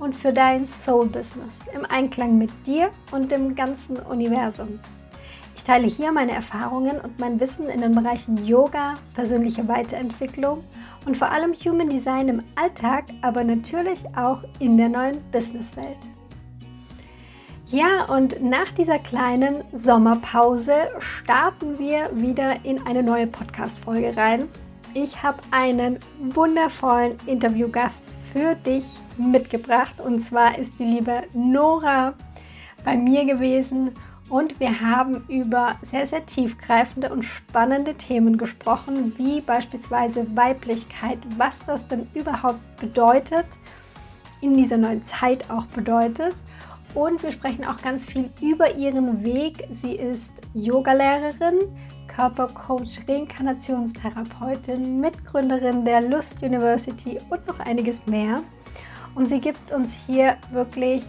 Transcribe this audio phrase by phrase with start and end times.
[0.00, 4.80] und für dein Soul-Business im Einklang mit dir und dem ganzen Universum.
[5.54, 10.64] Ich teile hier meine Erfahrungen und mein Wissen in den Bereichen Yoga, persönliche Weiterentwicklung
[11.04, 15.98] und vor allem Human Design im Alltag, aber natürlich auch in der neuen Businesswelt.
[17.66, 24.48] Ja, und nach dieser kleinen Sommerpause starten wir wieder in eine neue Podcast-Folge rein.
[24.94, 28.86] Ich habe einen wundervollen Interviewgast für dich
[29.20, 30.00] mitgebracht.
[30.00, 32.14] Und zwar ist die liebe Nora
[32.84, 33.92] bei mir gewesen
[34.30, 41.58] und wir haben über sehr, sehr tiefgreifende und spannende Themen gesprochen, wie beispielsweise Weiblichkeit, was
[41.66, 43.46] das denn überhaupt bedeutet,
[44.40, 46.36] in dieser neuen Zeit auch bedeutet.
[46.94, 49.64] Und wir sprechen auch ganz viel über ihren Weg.
[49.82, 51.58] Sie ist Yogalehrerin,
[52.06, 58.42] Körpercoach, Reinkarnationstherapeutin, Mitgründerin der Lust University und noch einiges mehr.
[59.14, 61.02] Und sie gibt uns hier wirklich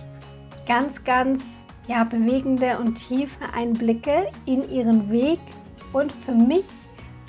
[0.67, 1.43] ganz, ganz
[1.87, 5.39] ja, bewegende und tiefe Einblicke in ihren Weg.
[5.93, 6.65] Und für mich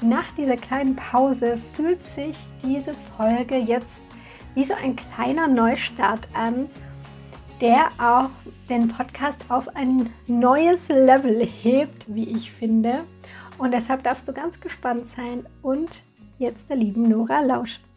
[0.00, 3.87] nach dieser kleinen Pause fühlt sich diese Folge jetzt
[4.55, 6.69] wie so ein kleiner Neustart an,
[7.61, 8.31] der auch
[8.69, 13.05] den Podcast auf ein neues Level hebt, wie ich finde.
[13.59, 16.03] Und deshalb darfst du ganz gespannt sein und
[16.39, 17.91] jetzt der lieben Nora lauschen.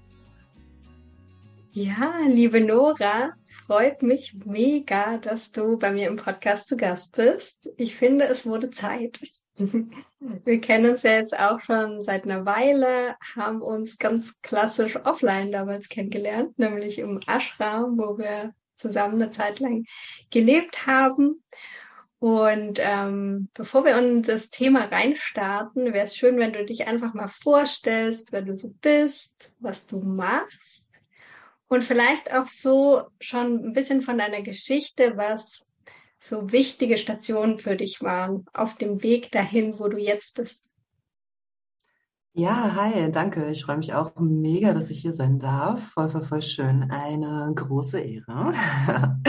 [1.77, 3.33] Ja, liebe Nora,
[3.65, 7.69] freut mich mega, dass du bei mir im Podcast zu Gast bist.
[7.75, 9.19] Ich finde, es wurde Zeit.
[9.59, 15.51] Wir kennen uns ja jetzt auch schon seit einer Weile, haben uns ganz klassisch offline
[15.51, 19.83] damals kennengelernt, nämlich im Ashram, wo wir zusammen eine Zeit lang
[20.31, 21.43] gelebt haben.
[22.19, 27.13] Und ähm, bevor wir in das Thema reinstarten, wäre es schön, wenn du dich einfach
[27.13, 30.84] mal vorstellst, wer du so bist, was du machst
[31.67, 35.71] und vielleicht auch so schon ein bisschen von deiner Geschichte, was
[36.19, 40.71] so wichtige Stationen für dich waren auf dem Weg dahin, wo du jetzt bist.
[42.33, 43.49] Ja, hi, danke.
[43.51, 45.91] Ich freue mich auch mega, dass ich hier sein darf.
[45.93, 46.91] Voll, voll, voll schön.
[46.91, 48.53] Eine große Ehre.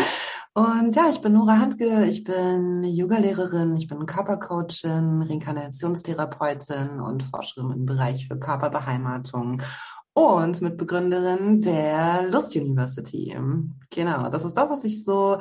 [0.55, 7.73] Und ja, ich bin Nora Handke, ich bin Yogalehrerin, ich bin Körpercoachin, Reinkarnationstherapeutin und Forscherin
[7.73, 9.61] im Bereich für Körperbeheimatung
[10.17, 13.37] und Mitbegründerin der Lust University.
[13.91, 15.37] Genau, das ist das, was ich so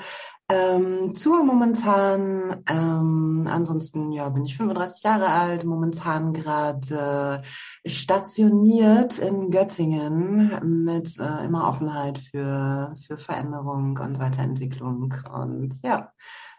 [0.49, 2.61] ähm, tue momentan.
[2.69, 7.41] Ähm, ansonsten ja, bin ich 35 Jahre alt, momentan gerade
[7.85, 15.13] stationiert in Göttingen mit äh, immer Offenheit für, für Veränderung und Weiterentwicklung.
[15.33, 16.11] Und ja,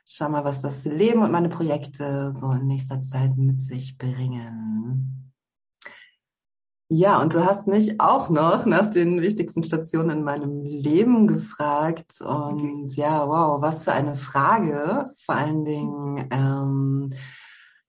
[0.06, 5.25] schau mal, was das Leben und meine Projekte so in nächster Zeit mit sich bringen.
[6.88, 12.20] Ja, und du hast mich auch noch nach den wichtigsten Stationen in meinem Leben gefragt.
[12.20, 15.10] Und ja, wow, was für eine Frage.
[15.24, 17.12] Vor allen Dingen ähm,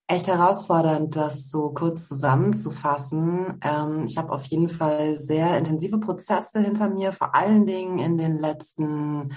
[0.07, 3.59] echt herausfordernd, das so kurz zusammenzufassen.
[3.61, 8.17] Ähm, ich habe auf jeden Fall sehr intensive Prozesse hinter mir, vor allen Dingen in
[8.17, 9.31] den letzten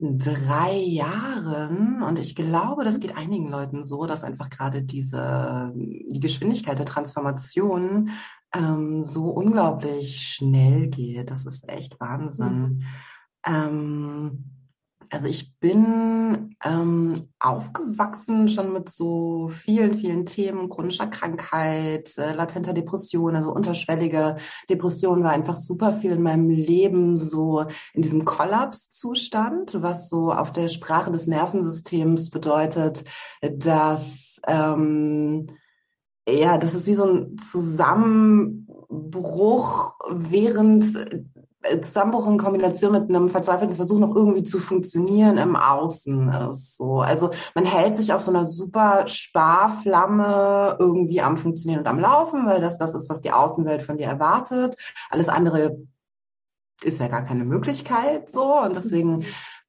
[0.00, 2.02] drei Jahren.
[2.02, 6.86] Und ich glaube, das geht einigen Leuten so, dass einfach gerade diese, die Geschwindigkeit der
[6.86, 8.10] Transformation
[8.54, 11.30] ähm, so unglaublich schnell geht.
[11.30, 12.62] Das ist echt Wahnsinn.
[12.62, 12.82] Mhm.
[13.46, 14.44] Ähm,
[15.10, 22.72] also ich bin ähm, aufgewachsen schon mit so vielen, vielen Themen, chronischer Krankheit, äh, latenter
[22.72, 24.36] Depression, also unterschwellige
[24.68, 30.52] Depression war einfach super viel in meinem Leben so in diesem Kollapszustand, was so auf
[30.52, 33.04] der Sprache des Nervensystems bedeutet,
[33.40, 35.46] dass ähm,
[36.28, 40.84] ja, das ist wie so ein Zusammenbruch während
[41.62, 46.76] äh, Zusammenbruch in Kombination mit einem verzweifelten Versuch noch irgendwie zu funktionieren im Außen ist
[46.76, 47.00] so.
[47.00, 52.46] Also man hält sich auf so einer super Sparflamme irgendwie am Funktionieren und am Laufen,
[52.46, 54.76] weil das das ist, was die Außenwelt von dir erwartet.
[55.10, 55.76] Alles andere
[56.82, 59.24] ist ja gar keine Möglichkeit so und deswegen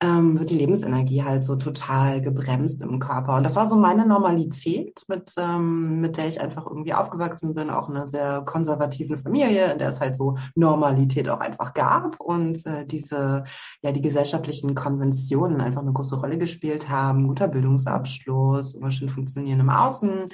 [0.05, 3.37] ähm, wird die Lebensenergie halt so total gebremst im Körper.
[3.37, 7.69] Und das war so meine Normalität, mit, ähm, mit der ich einfach irgendwie aufgewachsen bin,
[7.69, 12.19] auch in einer sehr konservativen Familie, in der es halt so Normalität auch einfach gab
[12.19, 13.45] und äh, diese,
[13.81, 17.27] ja, die gesellschaftlichen Konventionen einfach eine große Rolle gespielt haben.
[17.27, 20.25] Guter Bildungsabschluss, immer schön funktionieren im Außen.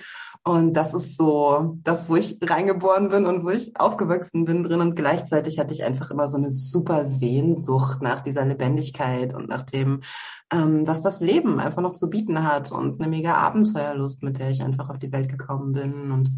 [0.43, 4.81] Und das ist so das, wo ich reingeboren bin und wo ich aufgewachsen bin drin.
[4.81, 9.61] Und gleichzeitig hatte ich einfach immer so eine super Sehnsucht nach dieser Lebendigkeit und nach
[9.61, 10.01] dem,
[10.51, 14.49] ähm, was das Leben einfach noch zu bieten hat und eine mega Abenteuerlust, mit der
[14.49, 16.31] ich einfach auf die Welt gekommen bin und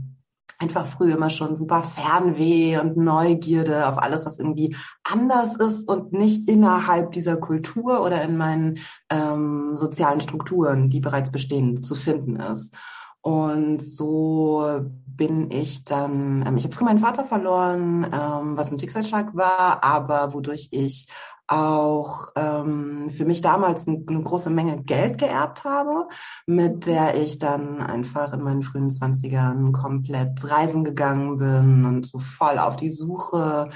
[0.60, 6.12] einfach früh immer schon super Fernweh und Neugierde auf alles, was irgendwie anders ist und
[6.12, 8.80] nicht innerhalb dieser Kultur oder in meinen
[9.10, 12.76] ähm, sozialen Strukturen, die bereits bestehen, zu finden ist.
[13.24, 18.80] Und so bin ich dann, ähm, ich habe früh meinen Vater verloren, ähm, was ein
[18.80, 21.08] Schicksalsschlag war, aber wodurch ich
[21.48, 26.10] auch ähm, für mich damals eine, große Menge Geld geerbt habe,
[26.48, 32.20] mit der ich dann einfach in meinen frühen Zwanzigern komplett reisen gegangen bin und so
[32.20, 33.70] voll auf die Suche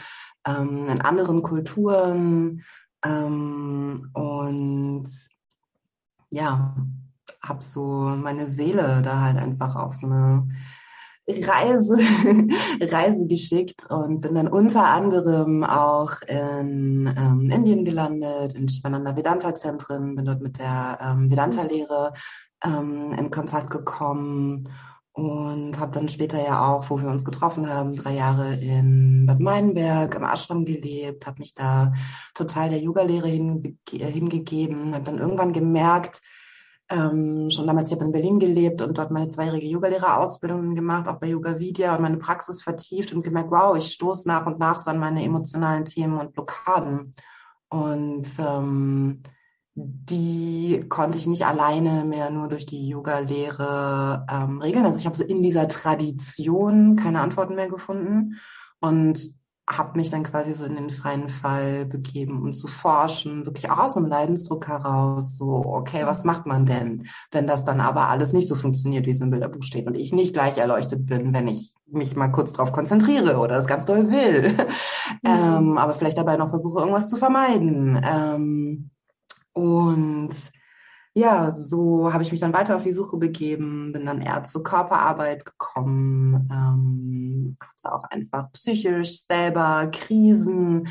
[0.46, 2.64] ähm, in anderen Kulturen
[3.06, 5.08] ähm, und
[6.30, 6.76] ja,
[7.42, 10.48] habe so meine Seele da halt einfach auf so eine
[11.30, 11.98] Reise,
[12.82, 19.54] Reise geschickt und bin dann unter anderem auch in ähm, Indien gelandet, in Shivananda Vedanta
[19.54, 22.14] Zentren, bin dort mit der ähm, Vedanta-Lehre
[22.64, 24.70] ähm, in Kontakt gekommen
[25.12, 29.40] und habe dann später ja auch, wo wir uns getroffen haben, drei Jahre in Bad
[29.40, 31.92] Meinberg im Ashram gelebt, habe mich da
[32.36, 36.22] total der Yoga-Lehre hinge hingegeben, habe dann irgendwann gemerkt,
[36.90, 41.20] ähm, schon damals, ich habe in Berlin gelebt und dort meine zweijährige Yogalehrerausbildung gemacht, auch
[41.20, 44.80] bei Yoga Vidya und meine Praxis vertieft und gemerkt, wow, ich stoße nach und nach
[44.80, 47.14] so an meine emotionalen Themen und Blockaden.
[47.70, 49.22] Und ähm,
[49.76, 54.86] die konnte ich nicht alleine mehr nur durch die Yoga-Lehre ähm, regeln.
[54.86, 58.40] Also ich habe so in dieser Tradition keine Antworten mehr gefunden.
[58.80, 59.37] Und
[59.70, 63.80] habe mich dann quasi so in den freien Fall begeben, um zu forschen, wirklich auch
[63.80, 68.32] aus einem Leidensdruck heraus, so, okay, was macht man denn, wenn das dann aber alles
[68.32, 71.50] nicht so funktioniert, wie es im Bilderbuch steht und ich nicht gleich erleuchtet bin, wenn
[71.50, 74.52] ich mich mal kurz drauf konzentriere oder es ganz doll will,
[75.22, 75.30] mhm.
[75.30, 78.02] ähm, aber vielleicht dabei noch versuche, irgendwas zu vermeiden.
[78.04, 78.90] Ähm,
[79.52, 80.34] und
[81.18, 84.64] ja, so habe ich mich dann weiter auf die Suche begeben, bin dann eher zur
[84.64, 90.88] Körperarbeit gekommen, ähm, hatte auch einfach psychisch selber Krisen.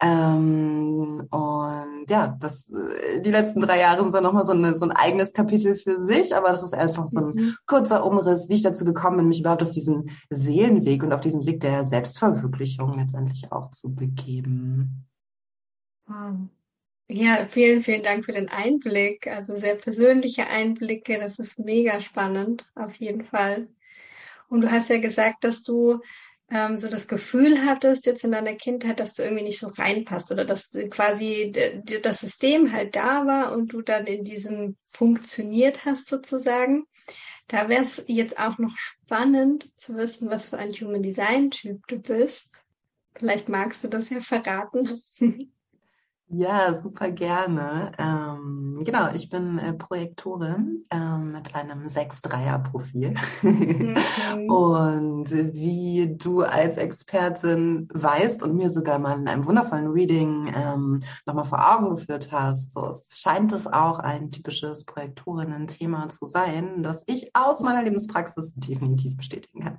[0.00, 4.84] Ähm, und ja, das, äh, die letzten drei Jahre sind dann nochmal so, eine, so
[4.84, 7.54] ein eigenes Kapitel für sich, aber das ist einfach so ein mhm.
[7.66, 11.46] kurzer Umriss, wie ich dazu gekommen bin, mich überhaupt auf diesen Seelenweg und auf diesen
[11.46, 15.06] Weg der Selbstverwirklichung letztendlich auch zu begeben.
[16.06, 16.48] Wow.
[17.10, 19.26] Ja, vielen, vielen Dank für den Einblick.
[19.26, 21.18] Also sehr persönliche Einblicke.
[21.18, 23.68] Das ist mega spannend, auf jeden Fall.
[24.48, 26.00] Und du hast ja gesagt, dass du
[26.50, 30.30] ähm, so das Gefühl hattest jetzt in deiner Kindheit, dass du irgendwie nicht so reinpasst
[30.32, 31.52] oder dass quasi
[32.02, 36.84] das System halt da war und du dann in diesem funktioniert hast sozusagen.
[37.48, 41.86] Da wäre es jetzt auch noch spannend zu wissen, was für ein Human Design Typ
[41.86, 42.64] du bist.
[43.16, 44.88] Vielleicht magst du das ja verraten.
[46.30, 47.92] Ja, super gerne.
[47.98, 53.14] Ähm, genau, ich bin äh, Projektorin ähm, mit einem 6-3er-Profil.
[53.40, 53.96] Mhm.
[54.50, 61.00] und wie du als Expertin weißt und mir sogar mal in einem wundervollen Reading ähm,
[61.24, 66.82] nochmal vor Augen geführt hast, so es scheint es auch ein typisches Projektorinnen-Thema zu sein,
[66.82, 69.78] das ich aus meiner Lebenspraxis definitiv bestätigen kann.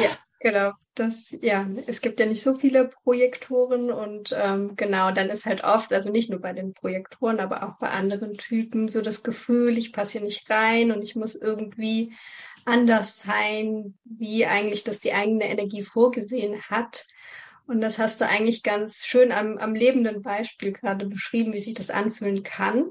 [0.00, 0.10] ja.
[0.44, 5.46] Genau, das, ja, es gibt ja nicht so viele Projektoren und ähm, genau, dann ist
[5.46, 9.22] halt oft, also nicht nur bei den Projektoren, aber auch bei anderen Typen, so das
[9.22, 12.12] Gefühl, ich passe hier nicht rein und ich muss irgendwie
[12.66, 17.06] anders sein, wie eigentlich das die eigene Energie vorgesehen hat.
[17.66, 21.72] Und das hast du eigentlich ganz schön am, am lebenden Beispiel gerade beschrieben, wie sich
[21.72, 22.90] das anfühlen kann.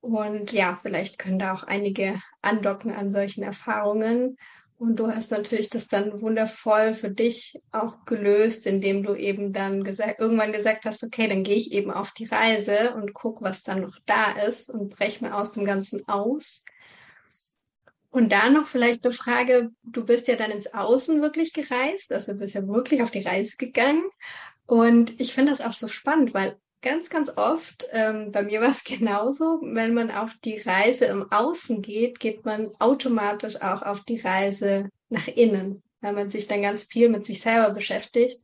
[0.00, 4.36] Und ja, vielleicht können da auch einige andocken an solchen Erfahrungen.
[4.78, 9.84] Und du hast natürlich das dann wundervoll für dich auch gelöst, indem du eben dann
[9.84, 13.62] gesagt, irgendwann gesagt hast, okay, dann gehe ich eben auf die Reise und guck, was
[13.62, 16.62] dann noch da ist und brech mir aus dem Ganzen aus.
[18.10, 22.32] Und da noch vielleicht eine Frage, du bist ja dann ins Außen wirklich gereist, also
[22.32, 24.04] du bist ja wirklich auf die Reise gegangen.
[24.66, 28.70] Und ich finde das auch so spannend, weil ganz, ganz oft, ähm, bei mir war
[28.70, 34.00] es genauso, wenn man auf die Reise im Außen geht, geht man automatisch auch auf
[34.00, 38.40] die Reise nach innen, weil man sich dann ganz viel mit sich selber beschäftigt.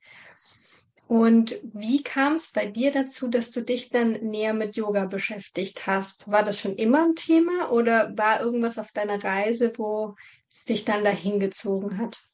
[1.08, 5.86] Und wie kam es bei dir dazu, dass du dich dann näher mit Yoga beschäftigt
[5.86, 6.30] hast?
[6.30, 10.14] War das schon immer ein Thema oder war irgendwas auf deiner Reise, wo
[10.50, 12.31] es dich dann dahin gezogen hat?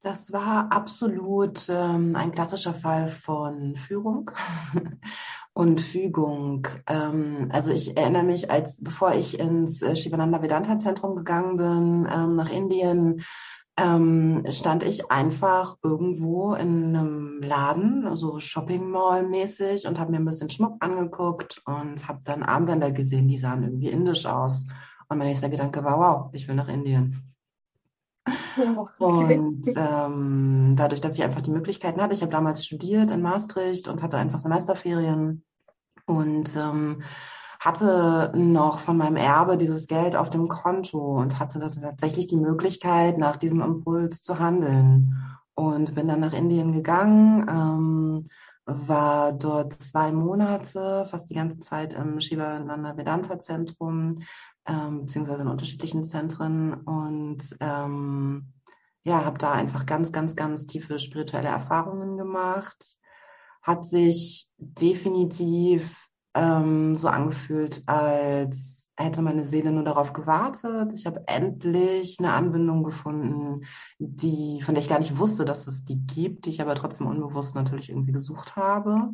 [0.00, 4.30] Das war absolut ähm, ein klassischer Fall von Führung
[5.54, 6.68] und Fügung.
[6.86, 12.08] Ähm, also ich erinnere mich, als bevor ich ins äh, Shivananda Vedanta Zentrum gegangen bin
[12.12, 13.22] ähm, nach Indien,
[13.76, 20.18] ähm, stand ich einfach irgendwo in einem Laden, so Shopping Mall mäßig und habe mir
[20.18, 24.66] ein bisschen Schmuck angeguckt und habe dann Armbänder gesehen, die sahen irgendwie indisch aus.
[25.08, 27.20] Und mein nächster Gedanke war, wow, ich will nach Indien.
[28.76, 29.38] Oh, okay.
[29.38, 33.88] Und ähm, dadurch, dass ich einfach die Möglichkeiten hatte, ich habe damals studiert in Maastricht
[33.88, 35.44] und hatte einfach Semesterferien
[36.06, 37.02] und ähm,
[37.60, 43.18] hatte noch von meinem Erbe dieses Geld auf dem Konto und hatte tatsächlich die Möglichkeit,
[43.18, 45.14] nach diesem Impuls zu handeln.
[45.54, 48.24] Und bin dann nach Indien gegangen, ähm,
[48.64, 54.20] war dort zwei Monate, fast die ganze Zeit im Shivananda Vedanta Zentrum,
[54.68, 58.52] ähm, beziehungsweise in unterschiedlichen Zentren und ähm,
[59.04, 62.96] ja, habe da einfach ganz, ganz, ganz tiefe spirituelle Erfahrungen gemacht.
[63.62, 70.92] Hat sich definitiv ähm, so angefühlt, als hätte meine Seele nur darauf gewartet.
[70.92, 73.64] Ich habe endlich eine Anbindung gefunden,
[73.98, 77.06] die, von der ich gar nicht wusste, dass es die gibt, die ich aber trotzdem
[77.06, 79.12] unbewusst natürlich irgendwie gesucht habe.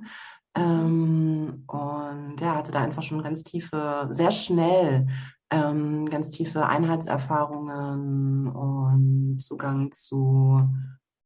[0.56, 5.06] Ähm, und ja, hatte da einfach schon ganz tiefe, sehr schnell
[5.50, 10.68] ähm, ganz tiefe Einheitserfahrungen und Zugang zu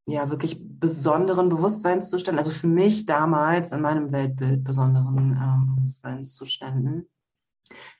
[0.08, 7.08] ja wirklich besonderen Bewusstseinszuständen, also für mich damals in meinem Weltbild besonderen ähm, Bewusstseinszuständen,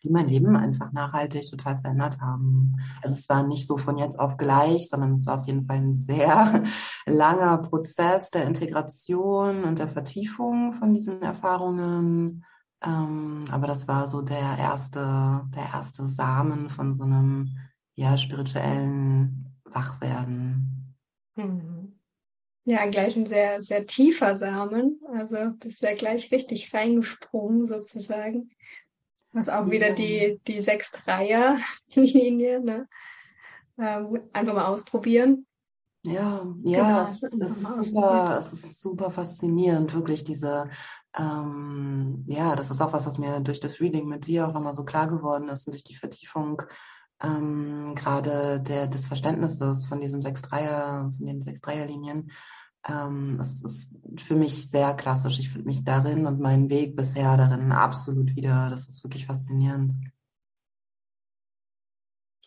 [0.02, 2.76] die mein Leben einfach nachhaltig total verändert haben.
[3.02, 5.76] Also es war nicht so von jetzt auf gleich, sondern es war auf jeden Fall
[5.76, 6.64] ein sehr
[7.06, 12.44] langer Prozess der Integration und der Vertiefung von diesen Erfahrungen.
[12.82, 17.56] Ähm, aber das war so der erste, der erste Samen von so einem
[17.94, 20.94] ja spirituellen Wachwerden.
[21.34, 21.98] Mhm.
[22.64, 25.00] Ja, gleich ein sehr, sehr tiefer Samen.
[25.12, 28.50] Also bist ja gleich richtig reingesprungen sozusagen.
[29.32, 32.88] Was auch wieder die, die Sechs-Dreier-Linie, ne?
[33.78, 35.46] Ähm, einfach mal ausprobieren.
[36.04, 37.02] Ja, ja, genau.
[37.02, 40.70] es, es, ist super, es ist super faszinierend, wirklich diese,
[41.18, 44.74] ähm, ja, das ist auch was, was mir durch das Reading mit dir auch nochmal
[44.74, 46.62] so klar geworden ist und durch die Vertiefung
[47.20, 52.30] ähm, gerade der, des Verständnisses von diesem Sechs-Dreier, von den Sechs-Dreier-Linien,
[52.88, 55.38] ähm, es ist für mich sehr klassisch.
[55.38, 58.70] Ich finde mich darin und meinen Weg bisher darin absolut wieder.
[58.70, 59.94] Das ist wirklich faszinierend.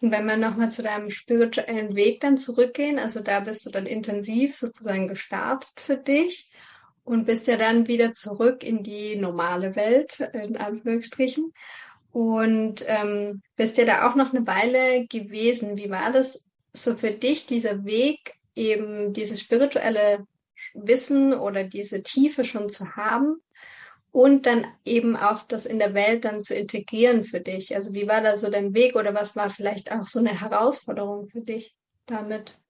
[0.02, 3.86] Und wenn wir nochmal zu deinem spirituellen Weg dann zurückgehen, also da bist du dann
[3.86, 6.52] intensiv sozusagen gestartet für dich
[7.04, 11.54] und bist ja dann wieder zurück in die normale Welt, in Anführungsstrichen.
[12.12, 15.78] Und ähm, bist ja da auch noch eine Weile gewesen.
[15.78, 20.26] Wie war das so für dich, dieser Weg eben dieses spirituelle
[20.74, 23.42] Wissen oder diese Tiefe schon zu haben
[24.12, 27.76] und dann eben auch das in der Welt dann zu integrieren für dich.
[27.76, 31.30] Also wie war da so dein Weg oder was war vielleicht auch so eine Herausforderung
[31.30, 31.74] für dich
[32.06, 32.61] damit?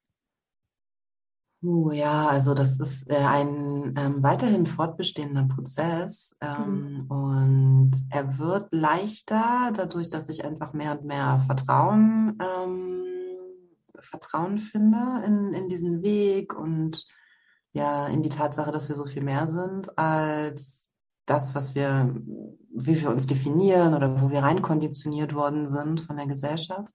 [1.63, 7.11] Uh, ja, also das ist äh, ein ähm, weiterhin fortbestehender Prozess ähm, mhm.
[7.11, 13.03] und er wird leichter dadurch, dass ich einfach mehr und mehr Vertrauen ähm,
[13.99, 17.05] Vertrauen finde in, in diesen Weg und
[17.73, 20.89] ja, in die Tatsache, dass wir so viel mehr sind als
[21.25, 22.13] das, was wir,
[22.73, 26.93] wie wir uns definieren oder wo wir reinkonditioniert worden sind von der Gesellschaft.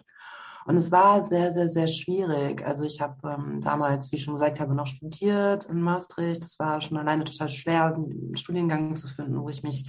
[0.66, 2.66] Und es war sehr, sehr, sehr schwierig.
[2.66, 6.42] Also ich habe ähm, damals, wie ich schon gesagt habe, noch studiert in Maastricht.
[6.42, 9.88] Das war schon alleine total schwer, einen Studiengang zu finden, wo ich mich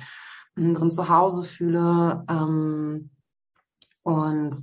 [0.55, 2.24] ähm, drin zu Hause fühle.
[2.29, 3.10] Ähm,
[4.03, 4.55] und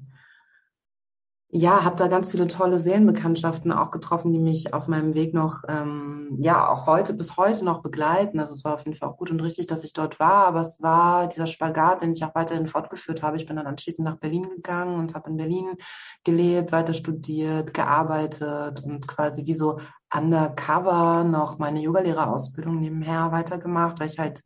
[1.56, 5.62] ja, habe da ganz viele tolle Seelenbekanntschaften auch getroffen, die mich auf meinem Weg noch,
[5.68, 8.40] ähm, ja, auch heute, bis heute noch begleiten.
[8.40, 10.62] Also es war auf jeden Fall auch gut und richtig, dass ich dort war, aber
[10.62, 13.36] es war dieser Spagat, den ich auch weiterhin fortgeführt habe.
[13.36, 15.76] Ich bin dann anschließend nach Berlin gegangen und habe in Berlin
[16.24, 19.78] gelebt, weiter studiert, gearbeitet und quasi wie so
[20.12, 24.42] undercover noch meine Yogalehrerausbildung nebenher weitergemacht, weil ich halt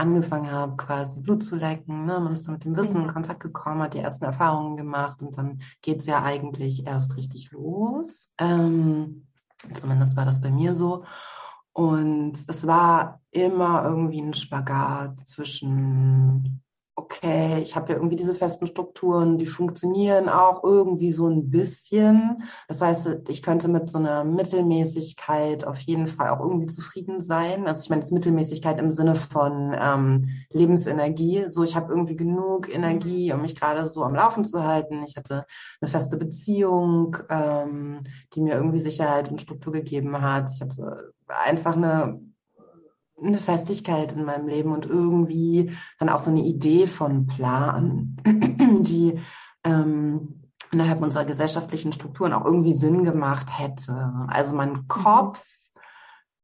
[0.00, 2.06] angefangen habe, quasi Blut zu lecken.
[2.06, 2.18] Ne?
[2.20, 3.12] Man ist dann mit dem Wissen in mhm.
[3.12, 7.52] Kontakt gekommen, hat die ersten Erfahrungen gemacht und dann geht es ja eigentlich erst richtig
[7.52, 8.32] los.
[8.38, 9.26] Ähm,
[9.74, 11.04] zumindest war das bei mir so.
[11.72, 16.62] Und es war immer irgendwie ein Spagat zwischen
[17.00, 22.42] okay, ich habe ja irgendwie diese festen Strukturen, die funktionieren auch irgendwie so ein bisschen.
[22.68, 27.66] Das heißt, ich könnte mit so einer Mittelmäßigkeit auf jeden Fall auch irgendwie zufrieden sein.
[27.66, 31.44] Also ich meine jetzt Mittelmäßigkeit im Sinne von ähm, Lebensenergie.
[31.48, 35.02] So, ich habe irgendwie genug Energie, um mich gerade so am Laufen zu halten.
[35.02, 35.46] Ich hatte
[35.80, 38.02] eine feste Beziehung, ähm,
[38.34, 40.50] die mir irgendwie Sicherheit und Struktur gegeben hat.
[40.52, 42.20] Ich hatte einfach eine
[43.22, 49.18] eine Festigkeit in meinem Leben und irgendwie dann auch so eine Idee von Plan, die
[49.64, 50.40] ähm,
[50.72, 54.12] innerhalb unserer gesellschaftlichen Strukturen auch irgendwie Sinn gemacht hätte.
[54.28, 54.88] Also mein mhm.
[54.88, 55.44] Kopf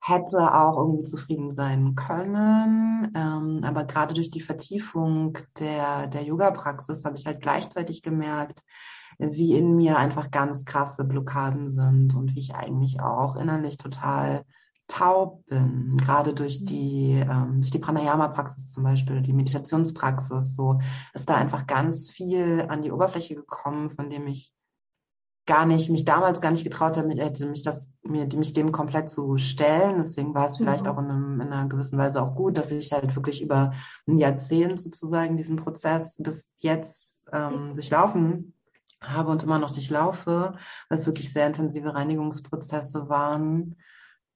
[0.01, 7.05] hätte auch irgendwie zufrieden sein können, ähm, aber gerade durch die Vertiefung der, der Yoga-Praxis
[7.05, 8.63] habe ich halt gleichzeitig gemerkt,
[9.19, 14.45] wie in mir einfach ganz krasse Blockaden sind und wie ich eigentlich auch innerlich total
[14.89, 16.65] taub bin, gerade durch mhm.
[16.67, 20.79] die, ähm, durch die Pranayama-Praxis zum Beispiel, die Meditationspraxis, so
[21.13, 24.55] ist da einfach ganz viel an die Oberfläche gekommen, von dem ich
[25.47, 29.39] gar nicht, mich damals gar nicht getraut hätte, mich das, mir, mich dem komplett zu
[29.39, 29.99] stellen.
[29.99, 30.91] Deswegen war es vielleicht mhm.
[30.91, 33.73] auch in, einem, in, einer gewissen Weise auch gut, dass ich halt wirklich über
[34.07, 38.55] ein Jahrzehnt sozusagen diesen Prozess bis jetzt ähm, durchlaufen
[39.01, 40.55] habe und immer noch durchlaufe,
[40.89, 43.77] weil es wirklich sehr intensive Reinigungsprozesse waren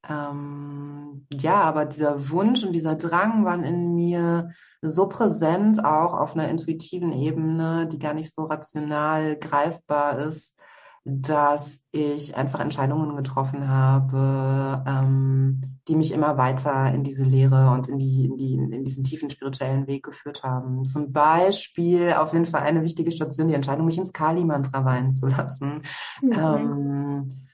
[0.09, 4.51] ähm, ja, aber dieser Wunsch und dieser Drang waren in mir
[4.83, 10.57] so präsent, auch auf einer intuitiven Ebene, die gar nicht so rational greifbar ist,
[11.05, 17.89] dass ich einfach Entscheidungen getroffen habe, ähm, die mich immer weiter in diese Lehre und
[17.89, 20.85] in, die, in, die, in diesen tiefen spirituellen Weg geführt haben.
[20.85, 25.27] Zum Beispiel auf jeden Fall eine wichtige Station, die Entscheidung, mich ins Kali-Mantra weihen zu
[25.27, 25.83] lassen.
[26.23, 26.33] Mhm.
[26.33, 27.50] Ähm,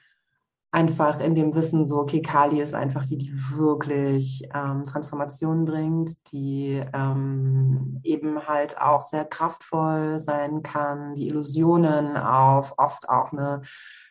[0.76, 6.30] einfach in dem Wissen so, okay, Kali ist einfach die, die wirklich ähm, Transformation bringt,
[6.32, 13.62] die ähm, eben halt auch sehr kraftvoll sein kann, die Illusionen auf oft auch eine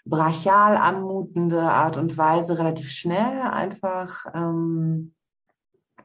[0.06, 5.14] brachial anmutende Art und Weise relativ schnell einfach ähm,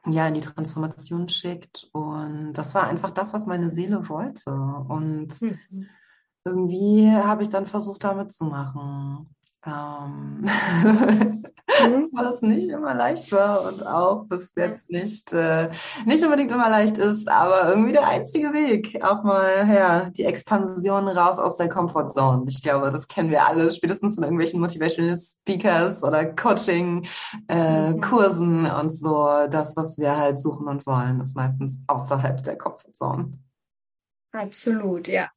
[0.05, 1.89] ja in die Transformation schickt.
[1.91, 4.51] Und das war einfach das, was meine Seele wollte.
[4.51, 5.87] Und mhm.
[6.45, 9.33] irgendwie habe ich dann versucht, damit zu machen
[9.65, 11.43] ähm, mhm.
[12.13, 15.69] weil es nicht immer leicht war und auch bis jetzt nicht, äh,
[16.05, 18.99] nicht unbedingt immer leicht ist, aber irgendwie der einzige Weg.
[19.03, 22.45] Auch mal, ja, die Expansion raus aus der Comfortzone.
[22.47, 27.07] Ich glaube, das kennen wir alle, spätestens von irgendwelchen Motivational Speakers oder Coaching,
[27.47, 28.01] äh, mhm.
[28.01, 29.27] Kursen und so.
[29.49, 33.37] Das, was wir halt suchen und wollen, ist meistens außerhalb der Comfortzone.
[34.33, 35.29] Absolut, ja.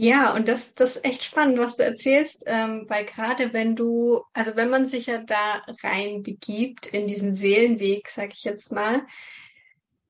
[0.00, 4.22] Ja, und das, das ist echt spannend, was du erzählst, ähm, weil gerade wenn du,
[4.32, 9.04] also wenn man sich ja da rein begibt in diesen Seelenweg, sag ich jetzt mal,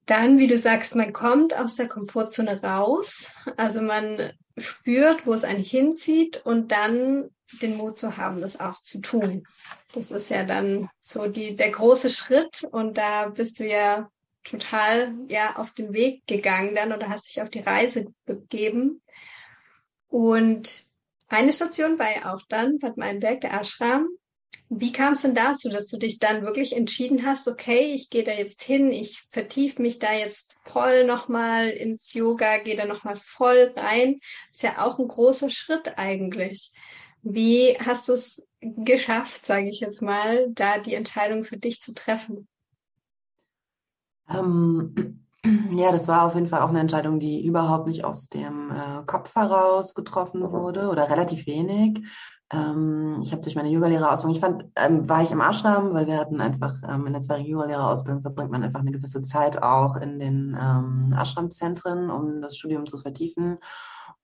[0.04, 5.44] dann, wie du sagst, man kommt aus der Komfortzone raus, also man spürt, wo es
[5.44, 7.30] einen hinzieht und dann
[7.62, 9.44] den Mut zu haben, das auch zu tun.
[9.94, 14.10] Das ist ja dann so die, der große Schritt und da bist du ja
[14.44, 19.00] total ja auf den Weg gegangen dann oder hast dich auf die Reise begeben.
[20.08, 20.84] Und
[21.28, 24.08] eine Station war ja auch dann Bad Meinberg, der Ashram.
[24.70, 28.24] Wie kam es denn dazu, dass du dich dann wirklich entschieden hast, okay, ich gehe
[28.24, 33.16] da jetzt hin, ich vertiefe mich da jetzt voll nochmal ins Yoga, gehe da nochmal
[33.16, 34.20] voll rein.
[34.50, 36.72] Ist ja auch ein großer Schritt eigentlich.
[37.22, 41.94] Wie hast du es geschafft, sage ich jetzt mal, da die Entscheidung für dich zu
[41.94, 42.46] treffen?
[44.28, 48.70] Ähm, ja, das war auf jeden Fall auch eine Entscheidung, die überhaupt nicht aus dem
[48.70, 52.02] äh, Kopf heraus getroffen wurde oder relativ wenig.
[52.50, 56.18] Ähm, ich habe durch meine Yogalehrerausbildung, ich fand, ähm, war ich im Ashram, weil wir
[56.18, 60.18] hatten einfach ähm, in der zweiten Yogalehrerausbildung verbringt man einfach eine gewisse Zeit auch in
[60.18, 63.58] den ähm, Ashram-Zentren, um das Studium zu vertiefen.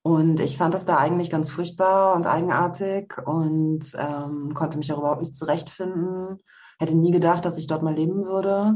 [0.03, 4.99] Und ich fand das da eigentlich ganz furchtbar und eigenartig und ähm, konnte mich auch
[4.99, 6.41] überhaupt nicht zurechtfinden.
[6.79, 8.75] Hätte nie gedacht, dass ich dort mal leben würde.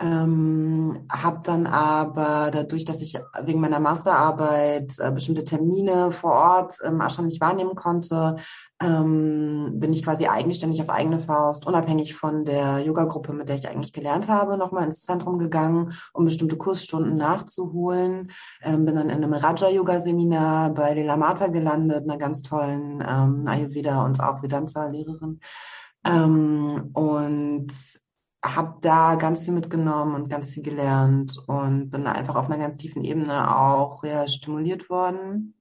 [0.00, 6.80] Ähm, habe dann aber dadurch, dass ich wegen meiner Masterarbeit äh, bestimmte Termine vor Ort
[6.84, 8.36] im Ashram nicht wahrnehmen konnte,
[8.80, 13.68] ähm, bin ich quasi eigenständig auf eigene Faust, unabhängig von der Yoga-Gruppe, mit der ich
[13.68, 18.30] eigentlich gelernt habe, nochmal ins Zentrum gegangen, um bestimmte Kursstunden nachzuholen.
[18.62, 24.04] Ähm, bin dann in einem Raja-Yoga-Seminar bei Lila Mata gelandet, einer ganz tollen ähm, Ayurveda-
[24.04, 25.40] und auch Vedanta-Lehrerin.
[26.04, 27.72] Ähm, und
[28.56, 32.76] habe da ganz viel mitgenommen und ganz viel gelernt und bin einfach auf einer ganz
[32.76, 35.54] tiefen Ebene auch ja, stimuliert worden.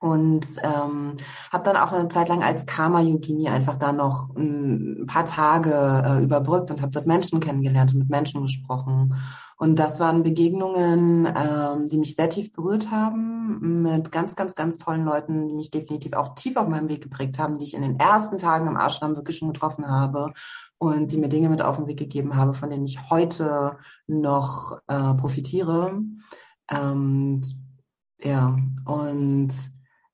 [0.00, 1.16] Und ähm,
[1.52, 5.72] habe dann auch eine Zeit lang als Karma-Yogini einfach da noch ein paar Tage
[6.06, 9.14] äh, überbrückt und habe dort Menschen kennengelernt und mit Menschen gesprochen.
[9.60, 14.76] Und das waren Begegnungen, ähm, die mich sehr tief berührt haben, mit ganz, ganz, ganz
[14.76, 17.82] tollen Leuten, die mich definitiv auch tief auf meinem Weg geprägt haben, die ich in
[17.82, 20.32] den ersten Tagen im Ashram wirklich schon getroffen habe
[20.78, 24.78] und die mir Dinge mit auf den Weg gegeben habe, von denen ich heute noch
[24.86, 26.02] äh, profitiere.
[26.70, 27.40] Ähm,
[28.22, 29.50] ja, und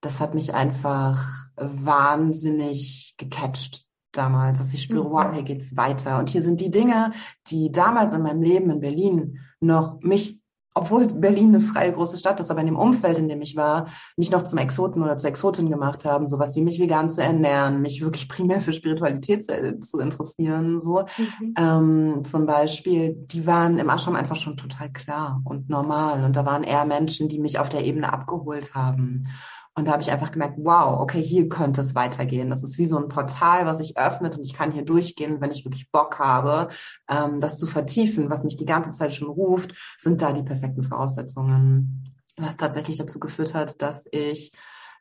[0.00, 1.22] das hat mich einfach
[1.56, 3.84] wahnsinnig gecatcht
[4.16, 6.18] damals, dass ich spüre, wow, hier geht's weiter.
[6.18, 7.12] Und hier sind die Dinge,
[7.48, 10.40] die damals in meinem Leben in Berlin noch mich,
[10.76, 13.86] obwohl Berlin eine freie große Stadt ist, aber in dem Umfeld, in dem ich war,
[14.16, 17.80] mich noch zum Exoten oder zur Exotin gemacht haben, sowas wie mich vegan zu ernähren,
[17.80, 21.04] mich wirklich primär für Spiritualität zu, zu interessieren, so.
[21.16, 21.54] Mhm.
[21.56, 26.24] Ähm, zum Beispiel, die waren im Ashram einfach schon total klar und normal.
[26.24, 29.28] Und da waren eher Menschen, die mich auf der Ebene abgeholt haben.
[29.76, 32.48] Und da habe ich einfach gemerkt, wow, okay, hier könnte es weitergehen.
[32.48, 35.50] Das ist wie so ein Portal, was sich öffnet und ich kann hier durchgehen, wenn
[35.50, 36.68] ich wirklich Bock habe,
[37.08, 40.84] ähm, das zu vertiefen, was mich die ganze Zeit schon ruft, sind da die perfekten
[40.84, 42.14] Voraussetzungen.
[42.36, 44.52] Was tatsächlich dazu geführt hat, dass ich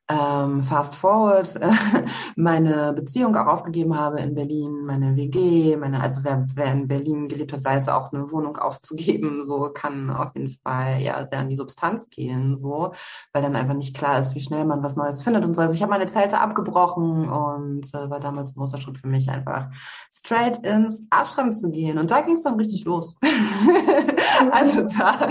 [0.09, 1.71] ähm, fast forward äh,
[2.35, 7.29] meine Beziehung auch aufgegeben habe in Berlin, meine WG, meine, also wer, wer in Berlin
[7.29, 11.49] gelebt hat, weiß auch eine Wohnung aufzugeben, so kann auf jeden Fall ja sehr an
[11.49, 12.93] die Substanz gehen, so,
[13.31, 15.61] weil dann einfach nicht klar ist, wie schnell man was Neues findet und so.
[15.61, 19.29] Also ich habe meine Zelte abgebrochen und äh, war damals ein großer Schritt für mich,
[19.29, 19.69] einfach
[20.11, 21.97] straight ins Ashram zu gehen.
[21.97, 23.15] Und da ging es dann richtig los.
[24.51, 25.29] also da,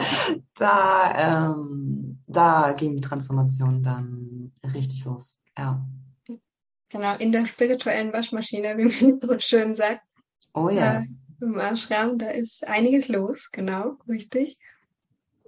[0.59, 1.13] da,
[1.55, 4.42] ähm, da ging die Transformation dann
[4.75, 5.39] richtig los.
[5.57, 5.85] Ja.
[6.91, 10.03] Genau, in der spirituellen Waschmaschine, wie man so schön sagt.
[10.55, 11.01] Oh ja.
[11.01, 11.07] Äh,
[11.41, 14.59] Im Ashram, da ist einiges los, genau, richtig.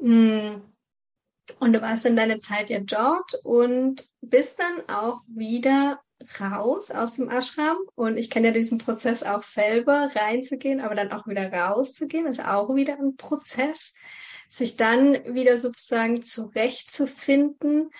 [0.00, 0.56] Mm.
[1.60, 6.00] Und du warst dann deine Zeit ja dort und bist dann auch wieder
[6.40, 7.76] raus aus dem Ashram.
[7.94, 12.44] Und ich kenne ja diesen Prozess auch selber, reinzugehen, aber dann auch wieder rauszugehen, ist
[12.44, 13.92] auch wieder ein Prozess,
[14.48, 17.90] sich dann wieder sozusagen zurechtzufinden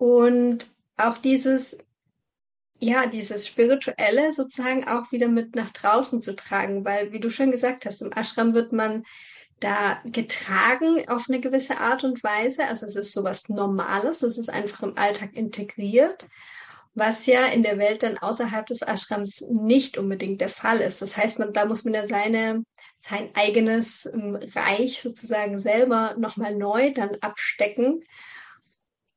[0.00, 1.76] und auch dieses,
[2.78, 7.50] ja, dieses Spirituelle sozusagen auch wieder mit nach draußen zu tragen, weil, wie du schon
[7.50, 9.04] gesagt hast, im Ashram wird man
[9.60, 12.64] da getragen auf eine gewisse Art und Weise.
[12.64, 16.28] Also es ist sowas Normales, es ist einfach im Alltag integriert,
[16.94, 21.02] was ja in der Welt dann außerhalb des Ashrams nicht unbedingt der Fall ist.
[21.02, 22.64] Das heißt, man, da muss man ja seine,
[22.96, 28.02] sein eigenes ähm, Reich sozusagen selber nochmal neu dann abstecken.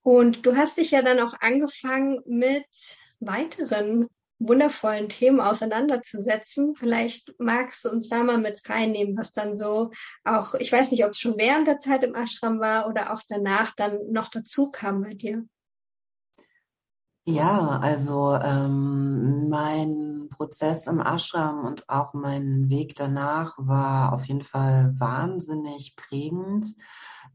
[0.03, 4.07] Und du hast dich ja dann auch angefangen mit weiteren
[4.39, 6.75] wundervollen Themen auseinanderzusetzen.
[6.75, 9.91] Vielleicht magst du uns da mal mit reinnehmen, was dann so
[10.25, 13.21] auch, ich weiß nicht, ob es schon während der Zeit im Ashram war oder auch
[13.29, 15.45] danach dann noch dazu kam bei dir.
[17.25, 24.43] Ja, also ähm, mein Prozess im Ashram und auch mein Weg danach war auf jeden
[24.43, 26.75] Fall wahnsinnig prägend.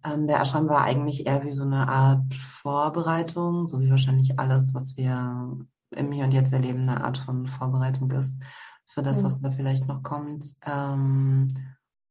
[0.05, 4.75] Ähm, der Ashram war eigentlich eher wie so eine Art Vorbereitung, so wie wahrscheinlich alles,
[4.75, 5.57] was wir
[5.91, 8.39] im Hier und Jetzt erleben, eine Art von Vorbereitung ist
[8.87, 10.45] für das, was da vielleicht noch kommt.
[10.65, 11.55] Ähm,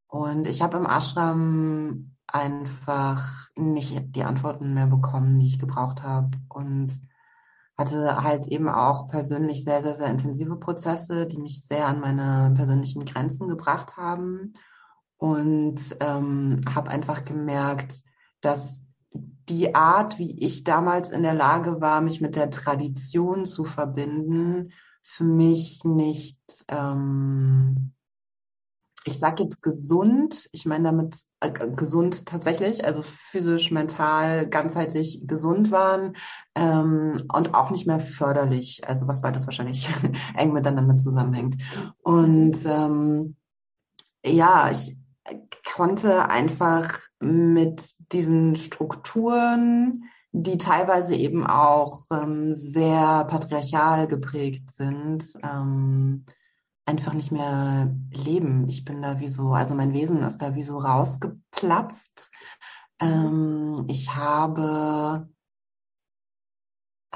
[0.07, 6.31] und ich habe im Ashram einfach nicht die Antworten mehr bekommen, die ich gebraucht habe
[6.49, 6.99] und
[7.77, 12.53] hatte halt eben auch persönlich sehr, sehr, sehr intensive Prozesse, die mich sehr an meine
[12.55, 14.53] persönlichen Grenzen gebracht haben
[15.17, 18.03] und ähm, habe einfach gemerkt,
[18.41, 18.83] dass
[19.49, 24.71] die Art, wie ich damals in der Lage war, mich mit der Tradition zu verbinden,
[25.01, 27.93] für mich nicht, ähm,
[29.05, 35.71] ich sage jetzt gesund, ich meine damit äh, gesund tatsächlich, also physisch, mental, ganzheitlich gesund
[35.71, 36.17] waren
[36.55, 39.87] ähm, und auch nicht mehr förderlich, also was beides wahrscheinlich
[40.35, 41.55] eng miteinander zusammenhängt.
[42.03, 43.37] Und ähm,
[44.25, 44.96] ja, ich
[45.77, 56.25] konnte einfach mit diesen Strukturen, die teilweise eben auch ähm, sehr patriarchal geprägt sind, ähm,
[56.85, 58.67] einfach nicht mehr leben.
[58.67, 62.31] Ich bin da wie so, also mein Wesen ist da wie so rausgeplatzt.
[62.99, 65.29] Ähm, ich habe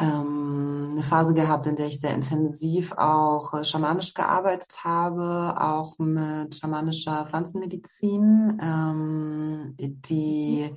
[0.02, 6.00] ähm, eine Phase gehabt, in der ich sehr intensiv auch äh, schamanisch gearbeitet habe, auch
[6.00, 10.76] mit schamanischer Pflanzenmedizin, ähm, die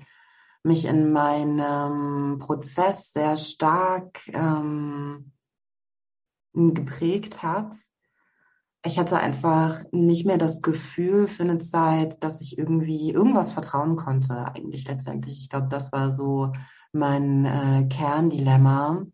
[0.63, 5.33] mich in meinem Prozess sehr stark ähm,
[6.53, 7.75] geprägt hat.
[8.87, 13.97] Ich hatte einfach nicht mehr das Gefühl für eine Zeit, dass ich irgendwie irgendwas vertrauen
[13.97, 15.41] konnte, eigentlich letztendlich.
[15.41, 16.53] Ich glaube, das war so
[16.93, 19.07] mein äh, Kerndilemma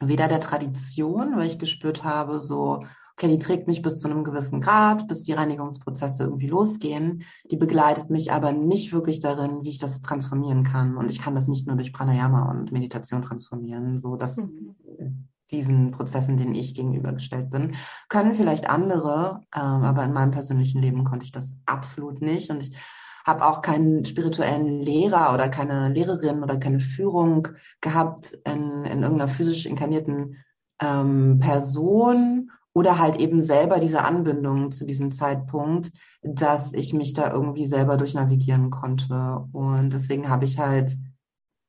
[0.00, 2.84] weder der Tradition, weil ich gespürt habe, so,
[3.16, 7.22] okay, die trägt mich bis zu einem gewissen Grad, bis die Reinigungsprozesse irgendwie losgehen.
[7.50, 10.96] Die begleitet mich aber nicht wirklich darin, wie ich das transformieren kann.
[10.96, 15.28] Und ich kann das nicht nur durch Pranayama und Meditation transformieren, so dass mhm.
[15.50, 17.76] diesen Prozessen, denen ich gegenübergestellt bin,
[18.08, 22.50] können vielleicht andere, ähm, aber in meinem persönlichen Leben konnte ich das absolut nicht.
[22.50, 22.76] Und ich
[23.24, 27.48] habe auch keinen spirituellen Lehrer oder keine Lehrerin oder keine Führung
[27.80, 30.36] gehabt in, in irgendeiner physisch inkarnierten
[30.80, 37.32] ähm, Person oder halt eben selber diese Anbindung zu diesem Zeitpunkt, dass ich mich da
[37.32, 39.46] irgendwie selber durchnavigieren konnte.
[39.52, 40.96] Und deswegen habe ich halt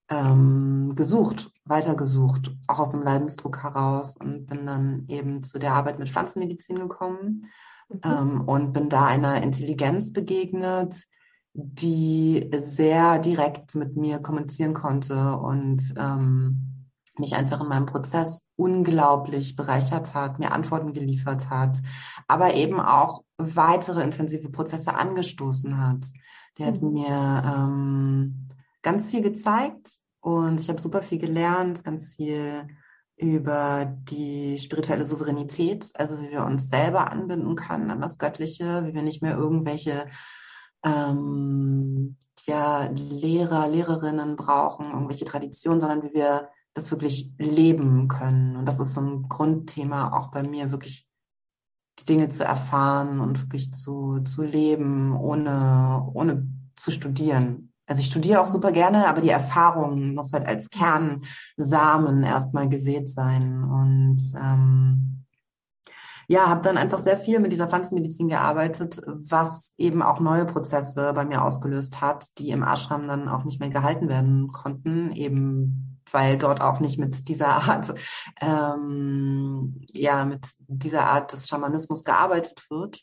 [0.10, 6.00] ähm, gesucht, weitergesucht, auch aus dem Leidensdruck heraus und bin dann eben zu der Arbeit
[6.00, 7.42] mit Pflanzenmedizin gekommen
[7.90, 8.00] mhm.
[8.04, 11.06] ähm, und bin da einer Intelligenz begegnet,
[11.58, 16.88] die sehr direkt mit mir kommunizieren konnte und ähm,
[17.18, 21.78] mich einfach in meinem Prozess unglaublich bereichert hat, mir Antworten geliefert hat,
[22.28, 26.04] aber eben auch weitere intensive Prozesse angestoßen hat.
[26.58, 26.92] Der hat mhm.
[26.92, 28.50] mir ähm,
[28.82, 32.68] ganz viel gezeigt und ich habe super viel gelernt, ganz viel
[33.16, 38.94] über die spirituelle Souveränität, also wie wir uns selber anbinden können an das Göttliche, wie
[38.94, 40.08] wir nicht mehr irgendwelche
[40.86, 48.56] ähm, ja, Lehrer, Lehrerinnen brauchen, irgendwelche Traditionen, sondern wie wir das wirklich leben können.
[48.56, 51.08] Und das ist so ein Grundthema auch bei mir, wirklich
[52.00, 57.72] die Dinge zu erfahren und wirklich zu, zu leben, ohne, ohne zu studieren.
[57.88, 63.10] Also ich studiere auch super gerne, aber die Erfahrung muss halt als Kernsamen erstmal gesät
[63.10, 63.64] sein.
[63.64, 65.25] Und ähm,
[66.28, 71.14] ja, habe dann einfach sehr viel mit dieser Pflanzenmedizin gearbeitet, was eben auch neue Prozesse
[71.14, 75.96] bei mir ausgelöst hat, die im Ashram dann auch nicht mehr gehalten werden konnten, eben
[76.12, 77.94] weil dort auch nicht mit dieser Art,
[78.42, 83.02] ähm, ja, mit dieser Art des Schamanismus gearbeitet wird.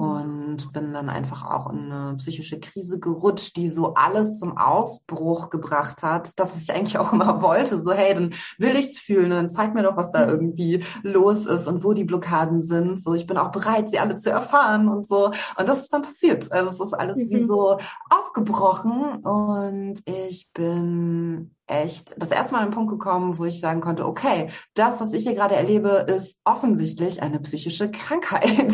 [0.00, 5.50] Und bin dann einfach auch in eine psychische Krise gerutscht, die so alles zum Ausbruch
[5.50, 6.40] gebracht hat.
[6.40, 9.74] Das, was ich eigentlich auch immer wollte, so hey, dann will ich's fühlen, dann zeig
[9.74, 10.30] mir doch, was da mhm.
[10.30, 13.02] irgendwie los ist und wo die Blockaden sind.
[13.02, 15.26] So, ich bin auch bereit, sie alle zu erfahren und so.
[15.26, 16.50] Und das ist dann passiert.
[16.50, 17.30] Also es ist alles mhm.
[17.30, 17.76] wie so
[18.08, 23.80] aufgebrochen und ich bin echt das erste Mal an den Punkt gekommen, wo ich sagen
[23.80, 28.72] konnte, okay, das, was ich hier gerade erlebe, ist offensichtlich eine psychische Krankheit.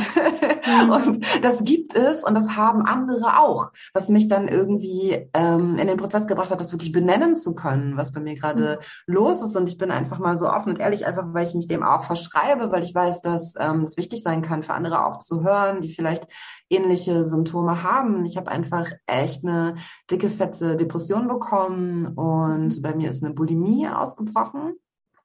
[0.83, 0.91] Mhm.
[0.91, 5.87] und das gibt es und das haben andere auch, was mich dann irgendwie ähm, in
[5.87, 9.15] den Prozess gebracht hat, das wirklich benennen zu können, was bei mir gerade mhm.
[9.15, 9.57] los ist.
[9.57, 12.05] Und ich bin einfach mal so offen und ehrlich, einfach weil ich mich dem auch
[12.05, 15.81] verschreibe, weil ich weiß, dass ähm, es wichtig sein kann, für andere auch zu hören,
[15.81, 16.27] die vielleicht
[16.71, 18.25] ähnliche Symptome haben.
[18.25, 19.77] Ich habe einfach echt eine
[20.11, 24.75] dicke, fette Depression bekommen und bei mir ist eine Bulimie ausgebrochen.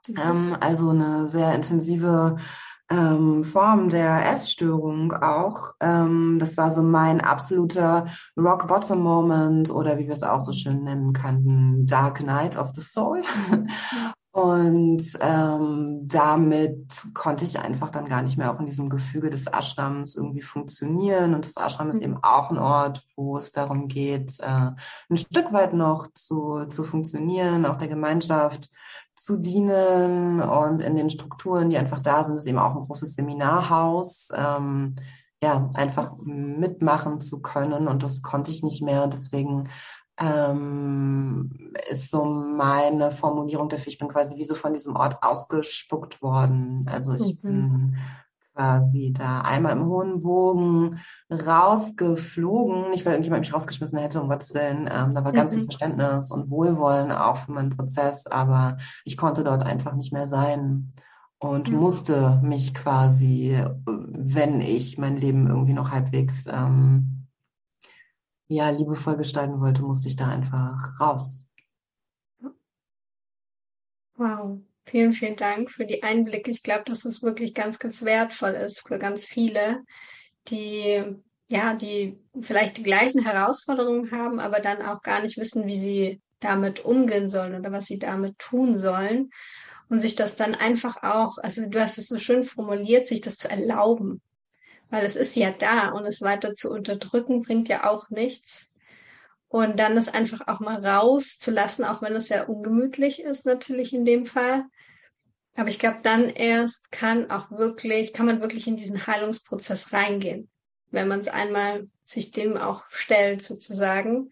[0.08, 0.16] Mhm.
[0.24, 2.38] Ähm, also eine sehr intensive
[2.90, 5.74] ähm, Form der Essstörung auch.
[5.80, 8.06] Ähm, das war so mein absoluter
[8.38, 12.72] Rock Bottom Moment oder wie wir es auch so schön nennen könnten, Dark Night of
[12.74, 13.22] the Soul.
[14.34, 19.46] Und ähm, damit konnte ich einfach dann gar nicht mehr auch in diesem Gefüge des
[19.48, 21.36] Ashrams irgendwie funktionieren.
[21.36, 22.04] Und das Ashram ist mhm.
[22.04, 24.72] eben auch ein Ort, wo es darum geht, äh,
[25.10, 28.70] ein Stück weit noch zu, zu funktionieren, auch der Gemeinschaft
[29.18, 33.16] zu dienen und in den Strukturen, die einfach da sind, ist eben auch ein großes
[33.16, 34.30] Seminarhaus.
[34.34, 34.96] Ähm,
[35.44, 37.88] ja, einfach mitmachen zu können.
[37.88, 39.08] Und das konnte ich nicht mehr.
[39.08, 39.70] Deswegen
[40.22, 41.50] ähm,
[41.90, 43.88] ist so meine Formulierung dafür.
[43.88, 46.86] Ich bin quasi wie so von diesem Ort ausgespuckt worden.
[46.92, 47.50] Also ich mhm.
[47.50, 47.98] bin
[48.54, 51.00] quasi da einmal im hohen Bogen
[51.32, 52.92] rausgeflogen.
[52.92, 54.90] Nicht, weil irgendjemand mich rausgeschmissen hätte, um Gottes Willen.
[54.92, 55.60] Ähm, da war ganz mhm.
[55.60, 60.28] viel Verständnis und Wohlwollen auch für meinen Prozess, aber ich konnte dort einfach nicht mehr
[60.28, 60.90] sein
[61.40, 61.78] und mhm.
[61.78, 67.21] musste mich quasi, wenn ich mein Leben irgendwie noch halbwegs ähm,
[68.56, 71.46] ja, liebevoll gestalten wollte, musste ich da einfach raus.
[74.16, 74.60] Wow.
[74.86, 76.52] Vielen, vielen Dank für die Einblicke.
[76.52, 79.84] Ich glaube, dass es wirklich ganz, ganz wertvoll ist für ganz viele,
[80.48, 81.04] die
[81.52, 86.22] ja, die vielleicht die gleichen Herausforderungen haben, aber dann auch gar nicht wissen, wie sie
[86.40, 89.32] damit umgehen sollen oder was sie damit tun sollen.
[89.90, 93.36] Und sich das dann einfach auch, also du hast es so schön formuliert, sich das
[93.36, 94.22] zu erlauben
[94.92, 98.70] weil es ist ja da und es weiter zu unterdrücken bringt ja auch nichts.
[99.48, 104.06] Und dann es einfach auch mal rauszulassen, auch wenn es ja ungemütlich ist, natürlich in
[104.06, 104.66] dem Fall.
[105.56, 110.50] Aber ich glaube, dann erst kann auch wirklich, kann man wirklich in diesen Heilungsprozess reingehen,
[110.92, 114.30] wenn man es einmal sich dem auch stellt, sozusagen.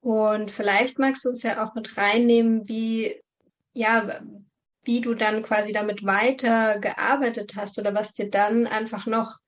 [0.00, 3.22] Und vielleicht magst du uns ja auch mit reinnehmen, wie,
[3.72, 4.20] ja,
[4.82, 9.38] wie du dann quasi damit weiter gearbeitet hast oder was dir dann einfach noch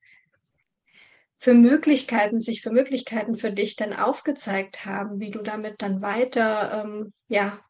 [1.39, 6.85] für Möglichkeiten, sich für Möglichkeiten für dich dann aufgezeigt haben, wie du damit dann weiter,
[6.85, 7.61] ähm, ja,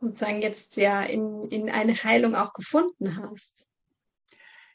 [0.00, 3.66] sozusagen jetzt ja in, in eine Heilung auch gefunden hast.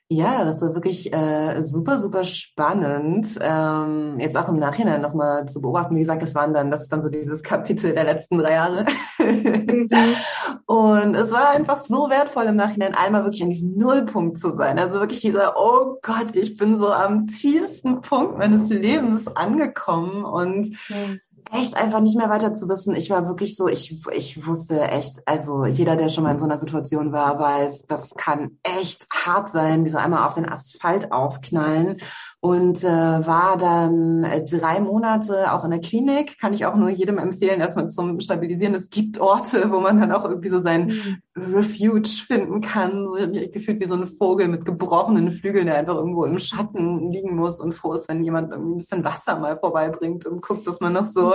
[0.08, 3.40] Ja, das war wirklich äh, super, super spannend.
[3.42, 5.96] Ähm, jetzt auch im Nachhinein nochmal zu beobachten.
[5.96, 8.86] Wie gesagt, es waren dann, das ist dann so dieses Kapitel der letzten drei Jahre.
[9.18, 9.90] Mhm.
[10.68, 14.78] Und es war einfach so wertvoll im Nachhinein einmal wirklich an diesem Nullpunkt zu sein.
[14.78, 20.70] Also wirklich dieser, oh Gott, ich bin so am tiefsten Punkt meines Lebens angekommen und
[20.90, 21.20] mhm
[21.56, 22.96] echt einfach nicht mehr weiter zu wissen.
[22.96, 26.46] Ich war wirklich so, ich, ich wusste echt, also jeder, der schon mal in so
[26.46, 31.12] einer Situation war, weiß, das kann echt hart sein, wie so einmal auf den Asphalt
[31.12, 31.98] aufknallen
[32.46, 36.40] und äh, war dann äh, drei Monate auch in der Klinik.
[36.40, 38.76] Kann ich auch nur jedem empfehlen, erstmal zum Stabilisieren.
[38.76, 40.94] Es gibt Orte, wo man dann auch irgendwie so sein
[41.36, 41.56] mhm.
[41.56, 43.08] Refuge finden kann.
[43.52, 47.60] Gefühlt wie so ein Vogel mit gebrochenen Flügeln, der einfach irgendwo im Schatten liegen muss
[47.60, 50.94] und froh ist, wenn jemand irgendwie ein bisschen Wasser mal vorbeibringt und guckt, dass man
[50.94, 51.34] noch so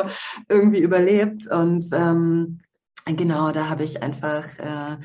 [0.49, 1.51] irgendwie überlebt.
[1.51, 2.61] Und ähm,
[3.05, 4.97] genau, da habe ich einfach äh,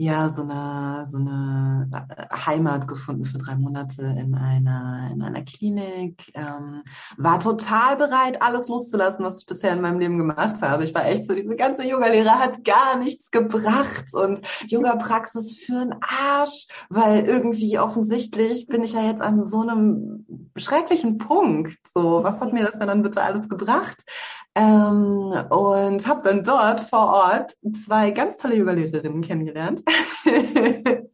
[0.00, 5.42] ja so eine so eine äh, Heimat gefunden für drei Monate in einer in einer
[5.42, 6.32] Klinik.
[6.34, 6.82] Ähm,
[7.18, 10.84] war total bereit alles loszulassen was ich bisher in meinem Leben gemacht habe.
[10.84, 15.96] Ich war echt so diese ganze Yoga-Lehre hat gar nichts gebracht und Yoga-Praxis für einen
[16.00, 20.24] Arsch weil irgendwie offensichtlich bin ich ja jetzt an so einem
[20.56, 21.76] schrecklichen Punkt.
[21.92, 24.02] So was hat mir das denn dann bitte alles gebracht?
[24.54, 29.82] Ähm, und habe dann dort vor Ort zwei ganz tolle Yoga-Lehrerinnen kennengelernt.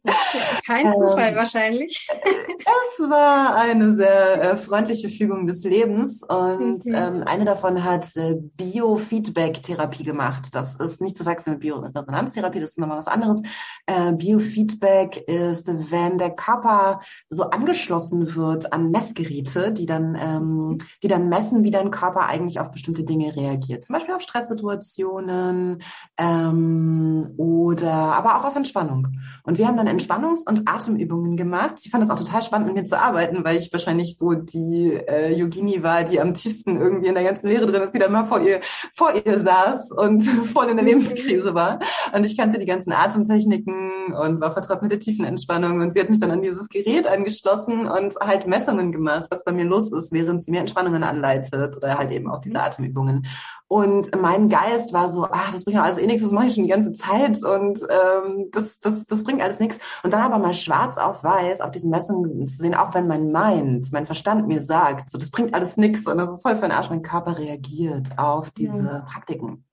[0.65, 2.07] Kein Zufall ähm, wahrscheinlich.
[2.09, 6.93] es war eine sehr äh, freundliche Fügung des Lebens und mhm.
[6.93, 10.47] ähm, eine davon hat äh, Biofeedback-Therapie gemacht.
[10.53, 13.41] Das ist nicht zu wechseln mit Bioresonanztherapie, das ist nochmal was anderes.
[13.85, 21.07] Äh, Biofeedback ist, wenn der Körper so angeschlossen wird an Messgeräte, die dann, ähm, die
[21.07, 23.83] dann messen, wie dein Körper eigentlich auf bestimmte Dinge Dinge reagiert.
[23.83, 25.81] Zum Beispiel auf Stresssituationen
[26.17, 29.07] ähm, oder aber auch auf Entspannung.
[29.43, 31.79] Und wir haben dann Entspannungs- und Atemübungen gemacht.
[31.79, 34.93] Sie fand das auch total spannend, mit mir zu arbeiten, weil ich wahrscheinlich so die
[34.93, 38.11] äh, Yogini war, die am tiefsten irgendwie in der ganzen Lehre drin ist, die dann
[38.11, 38.59] mal vor ihr,
[38.93, 41.79] vor ihr saß und voll in der Lebenskrise war.
[42.13, 45.81] Und ich kannte die ganzen Atemtechniken und war vertraut mit der tiefen Entspannung.
[45.81, 49.53] Und sie hat mich dann an dieses Gerät angeschlossen und halt Messungen gemacht, was bei
[49.53, 53.25] mir los ist, während sie mir Entspannungen anleitet oder halt eben auch diese Atemübungen.
[53.69, 56.55] Und mein Geist war so, ah, das bringt ja alles eh nichts, das mache ich
[56.55, 59.79] schon die ganze Zeit und ähm, das, das, das bringt alles nichts.
[60.03, 63.31] Und dann aber mal schwarz auf weiß auf diesen Messungen zu sehen, auch wenn mein
[63.31, 66.63] Mind, mein Verstand mir sagt, so das bringt alles nichts und das ist voll für
[66.63, 69.01] den Arsch, mein Körper reagiert auf diese ja.
[69.01, 69.63] Praktiken.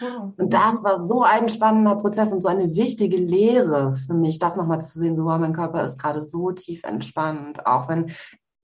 [0.00, 4.56] Und das war so ein spannender Prozess und so eine wichtige Lehre für mich, das
[4.56, 8.10] nochmal zu sehen, so, wow, mein Körper ist gerade so tief entspannt, auch wenn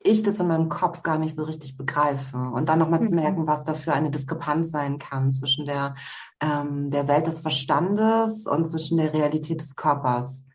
[0.01, 2.37] ich das in meinem Kopf gar nicht so richtig begreife.
[2.37, 3.09] Und dann nochmal mhm.
[3.09, 5.95] zu merken, was da für eine Diskrepanz sein kann zwischen der,
[6.43, 10.47] ähm, der Welt des Verstandes und zwischen der Realität des Körpers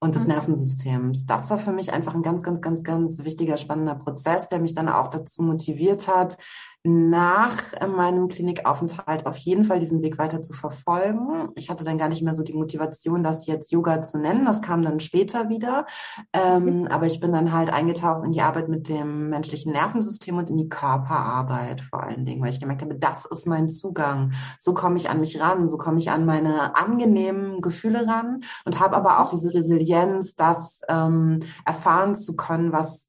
[0.00, 0.28] und des mhm.
[0.28, 1.26] Nervensystems.
[1.26, 4.74] Das war für mich einfach ein ganz, ganz, ganz, ganz wichtiger, spannender Prozess, der mich
[4.74, 6.36] dann auch dazu motiviert hat,
[6.84, 11.50] nach meinem Klinikaufenthalt auf jeden Fall diesen Weg weiter zu verfolgen.
[11.56, 14.44] Ich hatte dann gar nicht mehr so die Motivation, das jetzt Yoga zu nennen.
[14.44, 15.86] Das kam dann später wieder.
[16.32, 16.86] Ähm, mhm.
[16.86, 20.56] Aber ich bin dann halt eingetaucht in die Arbeit mit dem menschlichen Nervensystem und in
[20.56, 24.32] die Körperarbeit vor allen Dingen, weil ich gemerkt habe, das ist mein Zugang.
[24.58, 28.78] So komme ich an mich ran, so komme ich an meine angenehmen Gefühle ran und
[28.78, 33.07] habe aber auch diese Resilienz, das ähm, erfahren zu können, was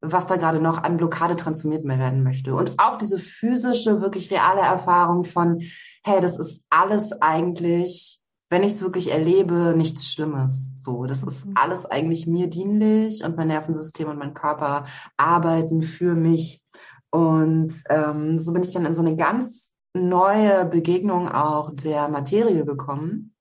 [0.00, 2.54] was da gerade noch an Blockade transformiert mehr werden möchte.
[2.54, 5.62] Und auch diese physische, wirklich reale Erfahrung von,
[6.02, 10.82] hey, das ist alles eigentlich, wenn ich es wirklich erlebe, nichts Schlimmes.
[10.82, 11.52] So, das ist mhm.
[11.54, 14.86] alles eigentlich mir dienlich und mein Nervensystem und mein Körper
[15.16, 16.62] arbeiten für mich.
[17.10, 22.64] Und ähm, so bin ich dann in so eine ganz neue Begegnung auch der Materie
[22.64, 23.34] gekommen.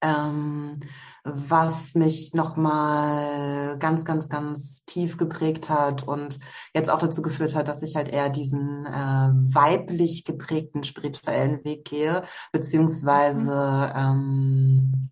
[0.00, 0.80] Ähm,
[1.24, 6.38] was mich nochmal ganz, ganz, ganz tief geprägt hat und
[6.74, 11.86] jetzt auch dazu geführt hat, dass ich halt eher diesen äh, weiblich geprägten spirituellen Weg
[11.86, 15.10] gehe, beziehungsweise ähm,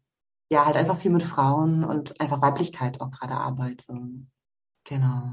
[0.50, 3.94] ja, halt einfach viel mit Frauen und einfach Weiblichkeit auch gerade arbeite.
[4.84, 5.32] Genau.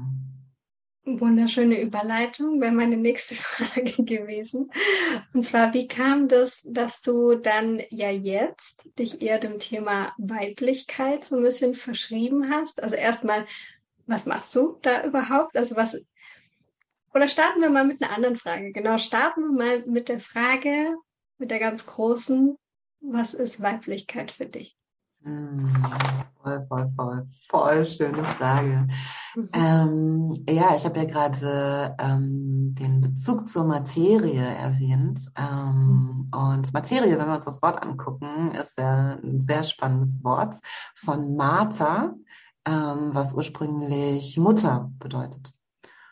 [1.18, 4.70] Wunderschöne Überleitung, wäre meine nächste Frage gewesen.
[5.32, 11.24] Und zwar, wie kam das, dass du dann ja jetzt dich eher dem Thema Weiblichkeit
[11.24, 12.82] so ein bisschen verschrieben hast?
[12.82, 13.46] Also erstmal,
[14.06, 15.56] was machst du da überhaupt?
[15.56, 15.98] Also was,
[17.12, 18.72] oder starten wir mal mit einer anderen Frage.
[18.72, 20.94] Genau, starten wir mal mit der Frage,
[21.38, 22.56] mit der ganz großen,
[23.00, 24.76] was ist Weiblichkeit für dich?
[25.22, 25.66] Mm,
[26.42, 28.88] voll, voll, voll, voll schöne Frage.
[29.34, 29.48] Mhm.
[29.52, 35.20] Ähm, ja, ich habe ja gerade ähm, den Bezug zur Materie erwähnt.
[35.36, 36.30] Ähm, mhm.
[36.32, 40.54] und Materie, wenn wir uns das Wort angucken, ist ja ein sehr spannendes Wort
[40.94, 42.14] von Mata,
[42.66, 45.52] ähm, was ursprünglich Mutter bedeutet.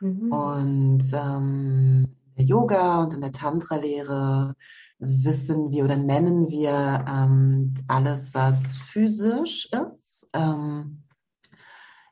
[0.01, 0.33] Mhm.
[0.33, 4.55] Und ähm, in der Yoga und in der Tantra-Lehre
[4.99, 10.28] wissen wir oder nennen wir ähm, alles, was physisch ist.
[10.32, 11.05] Ähm,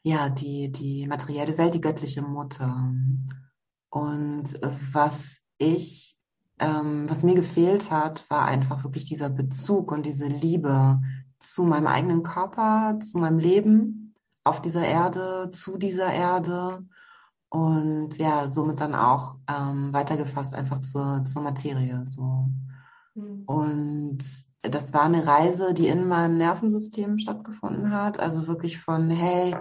[0.02, 2.92] ja, die, die materielle Welt, die göttliche Mutter.
[3.90, 4.44] Und
[4.92, 6.16] was ich,
[6.60, 11.00] ähm, was mir gefehlt hat, war einfach wirklich dieser Bezug und diese Liebe
[11.38, 14.14] zu meinem eigenen Körper, zu meinem Leben
[14.44, 16.86] auf dieser Erde, zu dieser Erde
[17.48, 22.04] und ja, somit dann auch ähm, weitergefasst einfach zur, zur Materie.
[22.06, 22.48] So.
[23.16, 23.42] Mhm.
[23.46, 24.18] Und
[24.62, 28.20] das war eine Reise, die in meinem Nervensystem stattgefunden hat.
[28.20, 29.56] Also wirklich von, hey,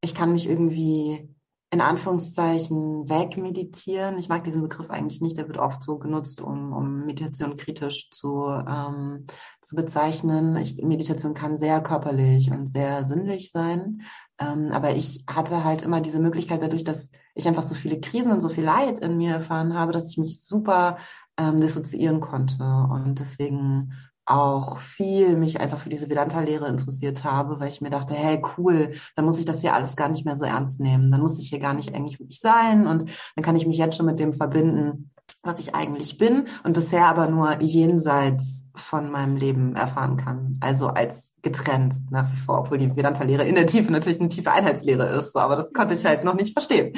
[0.00, 1.28] ich kann mich irgendwie
[1.72, 4.18] in Anführungszeichen wegmeditieren.
[4.18, 8.10] Ich mag diesen Begriff eigentlich nicht, der wird oft so genutzt, um, um Meditation kritisch
[8.10, 9.26] zu, ähm,
[9.62, 10.56] zu bezeichnen.
[10.56, 14.02] Ich, Meditation kann sehr körperlich und sehr sinnlich sein,
[14.40, 18.32] ähm, aber ich hatte halt immer diese Möglichkeit dadurch, dass ich einfach so viele Krisen
[18.32, 20.96] und so viel Leid in mir erfahren habe, dass ich mich super
[21.40, 23.92] ähm, dissoziieren konnte und deswegen
[24.26, 28.92] auch viel mich einfach für diese Vedanta-Lehre interessiert habe, weil ich mir dachte, hey, cool,
[29.16, 31.10] dann muss ich das hier alles gar nicht mehr so ernst nehmen.
[31.10, 33.96] Dann muss ich hier gar nicht eigentlich wirklich sein und dann kann ich mich jetzt
[33.96, 35.10] schon mit dem verbinden,
[35.42, 40.58] was ich eigentlich bin und bisher aber nur jenseits von meinem Leben erfahren kann.
[40.60, 44.52] Also als getrennt nach wie vor, obwohl die Vedanta-Lehre in der Tiefe natürlich eine tiefe
[44.52, 46.92] Einheitslehre ist, aber das konnte ich halt noch nicht verstehen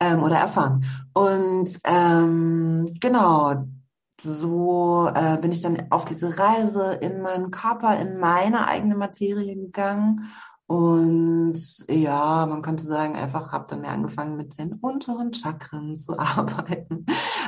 [0.00, 0.84] ähm, oder erfahren.
[1.12, 3.66] Und ähm, genau,
[4.22, 9.56] so äh, bin ich dann auf diese Reise in meinen Körper, in meine eigene Materie
[9.56, 10.30] gegangen.
[10.66, 11.58] Und
[11.88, 17.04] ja, man könnte sagen, einfach habe dann mehr angefangen mit den unteren Chakren zu arbeiten.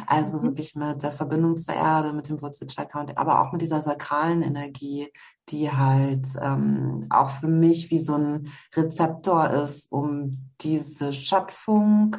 [0.06, 0.42] Also mhm.
[0.44, 5.10] wirklich mit der Verbindung zur Erde, mit dem Wurzelchakra aber auch mit dieser sakralen Energie,
[5.48, 12.16] die halt ähm, auch für mich wie so ein Rezeptor ist, um diese Schöpfung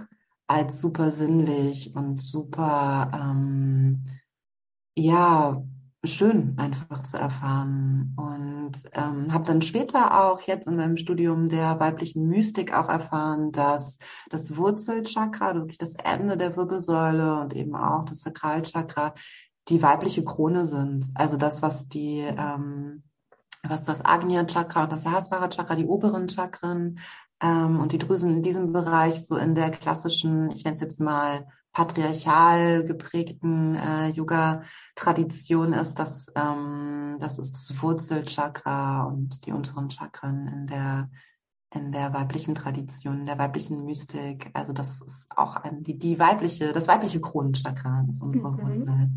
[0.48, 4.06] als super sinnlich und super ähm,
[4.96, 5.62] ja,
[6.04, 8.14] schön einfach zu erfahren.
[8.18, 13.52] Und ähm, habe dann später auch jetzt in meinem Studium der weiblichen Mystik auch erfahren,
[13.52, 13.98] dass
[14.30, 19.14] das Wurzelchakra, wirklich das Ende der Wirbelsäule und eben auch das Sakralchakra
[19.70, 21.08] die weibliche Krone sind.
[21.16, 23.04] Also das, was die, ähm,
[23.64, 27.00] was das Agnya Chakra und das Sahasrara Chakra, die oberen Chakren
[27.42, 31.00] ähm, und die Drüsen in diesem Bereich so in der klassischen, ich nenne es jetzt
[31.00, 39.92] mal patriarchal geprägten äh, Yoga-Tradition ist, dass ähm, das ist das Wurzelchakra und die unteren
[39.92, 41.10] Chakren in der
[41.74, 44.50] in der weiblichen Tradition, in der weiblichen Mystik.
[44.54, 48.58] Also das ist auch ein, die, die weibliche, das weibliche Kronenchakra ist unsere mhm.
[48.62, 49.10] Wurzel.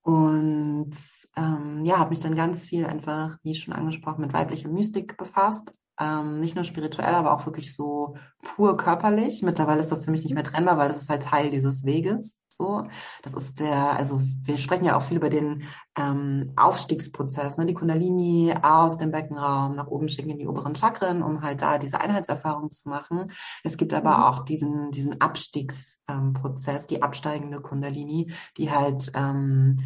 [0.00, 0.96] Und
[1.36, 5.74] ähm, ja, habe mich dann ganz viel einfach, wie schon angesprochen, mit weiblicher Mystik befasst
[6.00, 9.42] ähm, nicht nur spirituell, aber auch wirklich so pur körperlich.
[9.42, 12.38] Mittlerweile ist das für mich nicht mehr trennbar, weil das ist halt Teil dieses Weges.
[12.60, 12.86] So,
[13.22, 15.62] das ist der, also wir sprechen ja auch viel über den
[15.98, 17.64] ähm, Aufstiegsprozess, ne?
[17.64, 21.78] die Kundalini aus dem Beckenraum nach oben schicken in die oberen Chakren, um halt da
[21.78, 23.32] diese Einheitserfahrung zu machen.
[23.64, 24.22] Es gibt aber mhm.
[24.24, 29.78] auch diesen diesen Abstiegsprozess, ähm, die absteigende Kundalini, die halt ähm,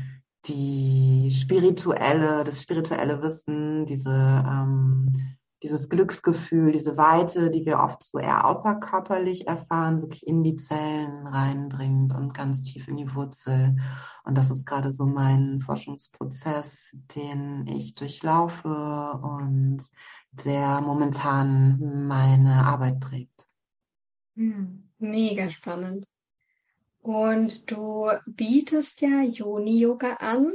[0.46, 5.12] die spirituelle, das spirituelle Wissen, diese ähm,
[5.64, 11.26] dieses Glücksgefühl, diese Weite, die wir oft so eher außerkörperlich erfahren, wirklich in die Zellen
[11.26, 13.76] reinbringt und ganz tief in die Wurzel.
[14.24, 19.78] Und das ist gerade so mein Forschungsprozess, den ich durchlaufe und
[20.44, 23.46] der momentan meine Arbeit prägt.
[24.36, 26.04] Hm, mega spannend.
[27.00, 30.52] Und du bietest ja Yoni-Yoga an.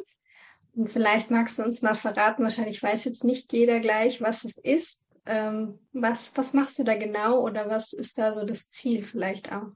[0.80, 4.58] Und vielleicht magst du uns mal verraten, wahrscheinlich weiß jetzt nicht jeder gleich, was es
[4.58, 5.06] ist.
[5.26, 9.52] Ähm, was, was machst du da genau oder was ist da so das Ziel vielleicht
[9.52, 9.68] auch?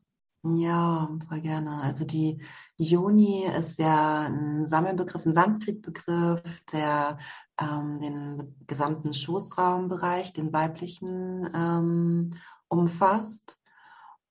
[0.44, 1.82] Ja, voll gerne.
[1.82, 2.42] Also die
[2.78, 7.20] Yoni ist ja ein Sammelbegriff, ein Sanskritbegriff, der
[7.60, 12.32] ähm, den gesamten Schoßraumbereich, den weiblichen, ähm,
[12.70, 13.58] umfasst.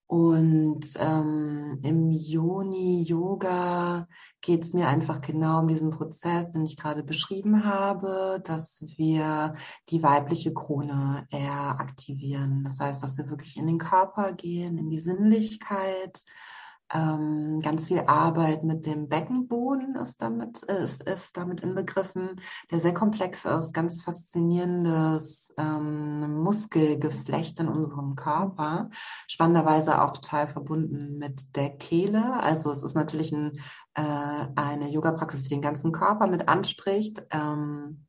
[0.07, 4.09] Und ähm, im Yoni-Yoga
[4.43, 9.55] geht es mir einfach genau um diesen Prozess, den ich gerade beschrieben habe, dass wir
[9.89, 12.65] die weibliche Krone eher aktivieren.
[12.65, 16.25] Das heißt, dass wir wirklich in den Körper gehen, in die Sinnlichkeit,
[16.93, 22.41] Ähm, ganz viel Arbeit mit dem Beckenboden ist damit, äh, ist, ist damit inbegriffen,
[22.71, 28.91] der sehr komplex ist, ganz faszinierendes ähm, Muskelgeflecht in unserem Körper.
[29.27, 32.43] Spannenderweise auch total verbunden mit der Kehle.
[32.43, 33.59] Also es ist natürlich ein,
[33.95, 37.25] äh, eine Yoga-Praxis, die den ganzen Körper mit anspricht.
[37.31, 38.07] Ähm,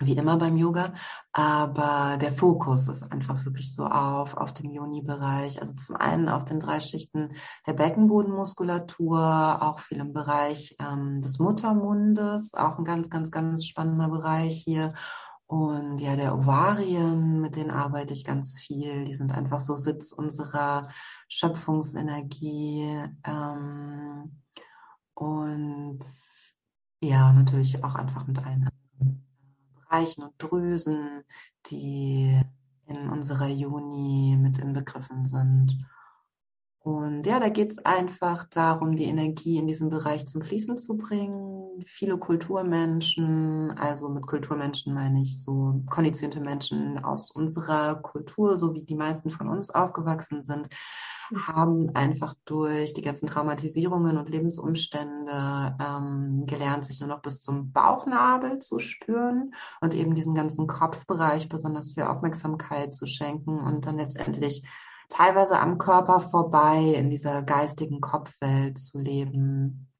[0.00, 0.94] wie immer beim Yoga,
[1.32, 5.60] aber der Fokus ist einfach wirklich so auf, auf dem Yoni-Bereich.
[5.60, 7.32] Also zum einen auf den drei Schichten
[7.66, 14.08] der Beckenbodenmuskulatur, auch viel im Bereich ähm, des Muttermundes, auch ein ganz, ganz, ganz spannender
[14.08, 14.94] Bereich hier.
[15.46, 19.04] Und ja, der Ovarien, mit denen arbeite ich ganz viel.
[19.04, 20.88] Die sind einfach so Sitz unserer
[21.28, 23.04] Schöpfungsenergie.
[23.24, 24.40] Ähm,
[25.14, 26.00] und
[27.00, 28.68] ja, natürlich auch einfach mit allen
[29.94, 31.22] Bereichen und Drüsen,
[31.66, 32.40] die
[32.86, 35.86] in unserer Juni mit inbegriffen sind.
[36.80, 40.96] Und ja, da geht es einfach darum, die Energie in diesem Bereich zum Fließen zu
[40.96, 41.82] bringen.
[41.86, 48.84] Viele Kulturmenschen, also mit Kulturmenschen meine ich so konditionierte Menschen aus unserer Kultur, so wie
[48.84, 50.68] die meisten von uns aufgewachsen sind,
[51.46, 57.72] haben einfach durch die ganzen Traumatisierungen und Lebensumstände ähm, gelernt, sich nur noch bis zum
[57.72, 63.96] Bauchnabel zu spüren und eben diesen ganzen Kopfbereich besonders viel Aufmerksamkeit zu schenken und dann
[63.96, 64.66] letztendlich
[65.08, 69.90] teilweise am Körper vorbei in dieser geistigen Kopfwelt zu leben.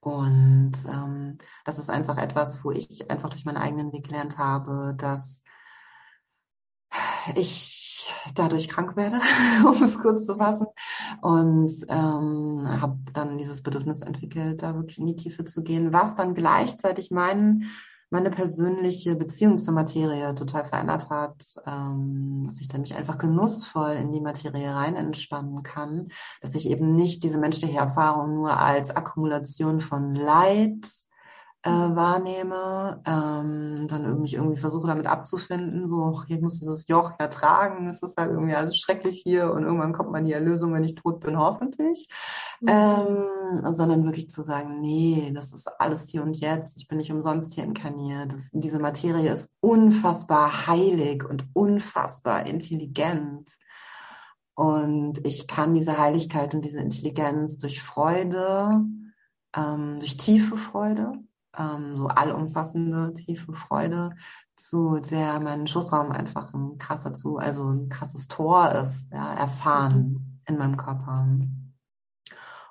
[0.00, 4.94] Und ähm, das ist einfach etwas, wo ich einfach durch meinen eigenen Weg gelernt habe,
[4.96, 5.42] dass
[7.34, 7.75] ich
[8.34, 9.20] dadurch krank werde,
[9.66, 10.66] um es kurz zu fassen.
[11.22, 16.16] Und ähm, habe dann dieses Bedürfnis entwickelt, da wirklich in die Tiefe zu gehen, was
[16.16, 17.66] dann gleichzeitig meinen
[18.10, 23.92] meine persönliche Beziehung zur Materie total verändert hat, ähm, dass ich dann mich einfach genussvoll
[23.92, 26.08] in die Materie rein entspannen kann,
[26.40, 30.86] dass ich eben nicht diese menschliche Erfahrung nur als Akkumulation von Leid
[31.66, 37.88] äh, wahrnehme, ähm, dann mich irgendwie versuche damit abzufinden, so, hier muss dieses Joch ertragen,
[37.88, 40.94] es ist halt irgendwie alles schrecklich hier und irgendwann kommt man die Erlösung, wenn ich
[40.94, 42.06] tot bin, hoffentlich,
[42.60, 42.68] mhm.
[42.68, 47.10] ähm, sondern wirklich zu sagen, nee, das ist alles hier und jetzt, ich bin nicht
[47.10, 53.50] umsonst hier inkarniert, das, diese Materie ist unfassbar heilig und unfassbar intelligent.
[54.54, 58.84] Und ich kann diese Heiligkeit und diese Intelligenz durch Freude,
[59.54, 61.12] ähm, durch tiefe Freude,
[61.56, 64.10] ähm, so allumfassende, tiefe Freude,
[64.56, 70.12] zu der mein Schussraum einfach ein krasser zu, also ein krasses Tor ist, ja, erfahren
[70.12, 70.40] mhm.
[70.46, 71.26] in meinem Körper.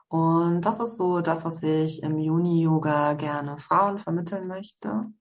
[0.07, 5.11] Und das ist so das, was ich im Juni-Yoga gerne Frauen vermitteln möchte.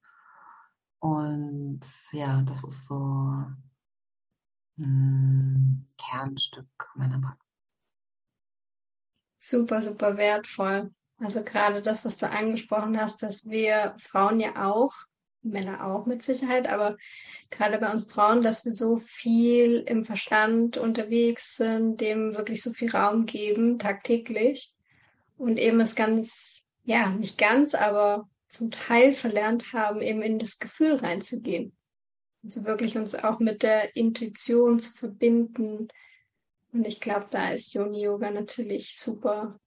[1.00, 1.80] Und
[2.12, 3.44] ja, das ist so
[4.78, 7.44] ein Kernstück meiner Praxis.
[9.38, 10.94] Super, super wertvoll.
[11.18, 14.92] Also gerade das, was du angesprochen hast, dass wir Frauen ja auch,
[15.42, 16.96] Männer auch mit Sicherheit, aber
[17.50, 22.72] gerade bei uns Frauen, dass wir so viel im Verstand unterwegs sind, dem wirklich so
[22.72, 24.72] viel Raum geben, tagtäglich.
[25.36, 30.58] Und eben es ganz, ja, nicht ganz, aber zum Teil verlernt haben, eben in das
[30.58, 31.76] Gefühl reinzugehen.
[32.42, 35.88] Also wirklich uns auch mit der Intuition zu verbinden.
[36.72, 39.58] Und ich glaube, da ist Yoni Yoga natürlich super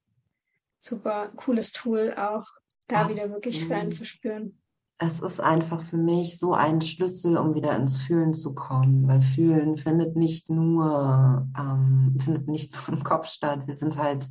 [0.79, 2.45] super cooles Tool, auch
[2.87, 4.61] da Ach, wieder wirklich für einen zu spüren.
[4.99, 9.21] Es ist einfach für mich so ein Schlüssel, um wieder ins Fühlen zu kommen, weil
[9.21, 13.67] Fühlen findet nicht nur, ähm, findet nicht nur im Kopf statt.
[13.67, 14.27] Wir sind halt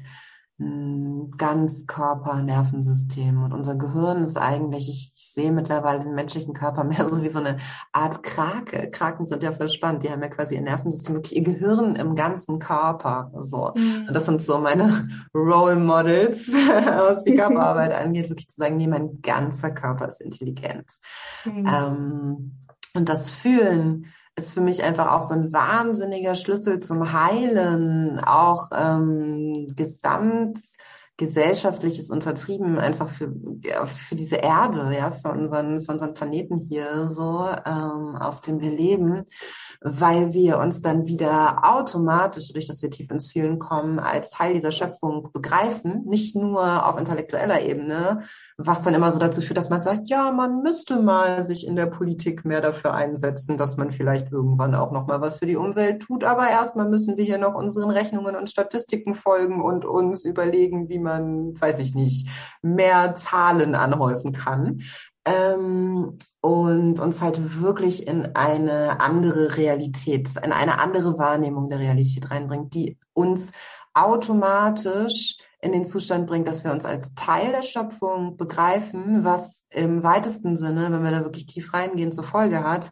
[0.59, 3.43] ein ganz Körper-Nervensystem.
[3.43, 7.29] Und unser Gehirn ist eigentlich, ich, ich, sehe mittlerweile den menschlichen Körper mehr so wie
[7.29, 7.59] so eine
[7.93, 8.91] Art Krake.
[8.91, 10.03] Kraken sind ja voll spannend.
[10.03, 13.31] Die haben ja quasi ihr Nervensystem, wirklich ihr Gehirn im ganzen Körper.
[13.43, 13.73] So.
[13.77, 14.07] Mhm.
[14.09, 18.89] Und das sind so meine Role Models, was die Körperarbeit angeht, wirklich zu sagen, nee,
[18.89, 20.91] mein ganzer Körper ist intelligent.
[21.45, 21.67] Mhm.
[21.67, 22.53] Ähm,
[22.95, 24.07] und das Fühlen,
[24.39, 30.59] ist für mich einfach auch so ein wahnsinniger Schlüssel zum Heilen, auch ähm, gesamt
[31.17, 37.09] gesellschaftliches Untertrieben einfach für, ja, für diese Erde, ja, für unseren, für unseren Planeten hier
[37.09, 39.25] so, ähm, auf dem wir leben,
[39.89, 44.53] weil wir uns dann wieder automatisch, durch das wir tief ins Fühlen kommen, als Teil
[44.55, 48.23] dieser Schöpfung begreifen, nicht nur auf intellektueller Ebene,
[48.57, 51.77] was dann immer so dazu führt, dass man sagt, ja, man müsste mal sich in
[51.77, 55.57] der Politik mehr dafür einsetzen, dass man vielleicht irgendwann auch noch mal was für die
[55.57, 56.25] Umwelt tut.
[56.25, 60.99] Aber erstmal müssen wir hier noch unseren Rechnungen und Statistiken folgen und uns überlegen, wie
[60.99, 62.29] man, weiß ich nicht,
[62.61, 64.81] mehr Zahlen anhäufen kann.
[65.27, 72.31] Ähm, und uns halt wirklich in eine andere Realität, in eine andere Wahrnehmung der Realität
[72.31, 73.51] reinbringt, die uns
[73.93, 80.03] automatisch in den Zustand bringt, dass wir uns als Teil der Schöpfung begreifen, was im
[80.05, 82.91] weitesten Sinne, wenn wir da wirklich tief reingehen, zur Folge hat,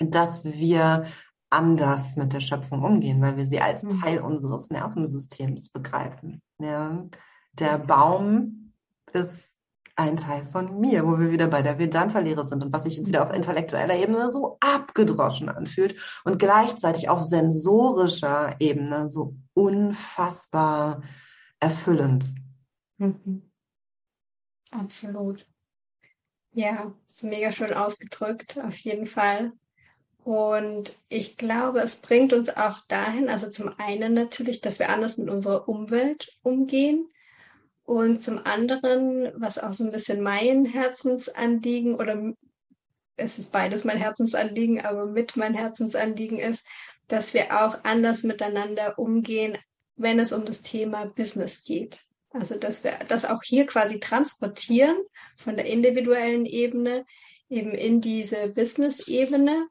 [0.00, 1.04] dass wir
[1.50, 4.00] anders mit der Schöpfung umgehen, weil wir sie als mhm.
[4.00, 6.42] Teil unseres Nervensystems begreifen.
[6.58, 7.04] Ja,
[7.52, 8.72] der Baum
[9.12, 9.53] ist
[9.96, 13.24] ein Teil von mir, wo wir wieder bei der Vedanta-Lehre sind und was sich wieder
[13.24, 21.02] auf intellektueller Ebene so abgedroschen anfühlt und gleichzeitig auf sensorischer Ebene so unfassbar
[21.60, 22.24] erfüllend.
[22.98, 23.50] Mhm.
[24.70, 25.46] Absolut.
[26.50, 29.52] Ja, ist mega schön ausgedrückt, auf jeden Fall.
[30.24, 35.18] Und ich glaube, es bringt uns auch dahin, also zum einen natürlich, dass wir anders
[35.18, 37.08] mit unserer Umwelt umgehen.
[37.84, 42.34] Und zum anderen, was auch so ein bisschen mein Herzensanliegen oder
[43.16, 46.66] es ist beides mein Herzensanliegen, aber mit mein Herzensanliegen ist,
[47.08, 49.58] dass wir auch anders miteinander umgehen,
[49.96, 52.04] wenn es um das Thema Business geht.
[52.30, 54.96] Also, dass wir das auch hier quasi transportieren
[55.36, 57.04] von der individuellen Ebene
[57.48, 59.68] eben in diese Business-Ebene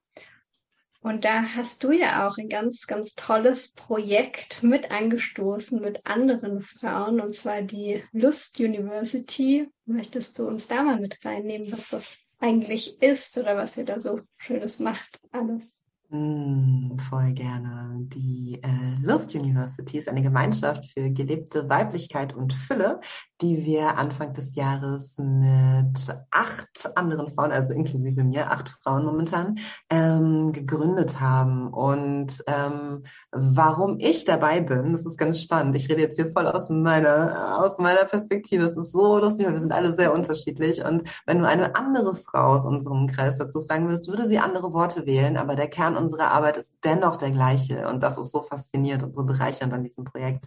[1.03, 6.61] und da hast du ja auch ein ganz, ganz tolles Projekt mit angestoßen mit anderen
[6.61, 9.69] Frauen, und zwar die Lust University.
[9.85, 13.99] Möchtest du uns da mal mit reinnehmen, was das eigentlich ist oder was ihr da
[13.99, 15.77] so Schönes macht, alles?
[16.09, 17.97] Mm, voll gerne.
[18.07, 23.01] Die äh, Lust University ist eine Gemeinschaft für gelebte Weiblichkeit und Fülle,
[23.43, 25.97] die wir Anfang des Jahres mit
[26.31, 31.67] acht anderen Frauen, also inklusive mir, acht Frauen momentan, ähm, gegründet haben.
[31.67, 35.75] Und ähm, warum ich dabei bin, das ist ganz spannend.
[35.75, 38.63] Ich rede jetzt hier voll aus meiner, aus meiner Perspektive.
[38.63, 40.83] Es ist so lustig, weil wir sind alle sehr unterschiedlich.
[40.85, 44.71] Und wenn du eine andere Frau aus unserem Kreis dazu fragen würdest, würde sie andere
[44.71, 47.89] Worte wählen, aber der Kern unsere Arbeit ist dennoch der gleiche.
[47.89, 50.45] Und das ist so faszinierend und so bereichernd an diesem Projekt.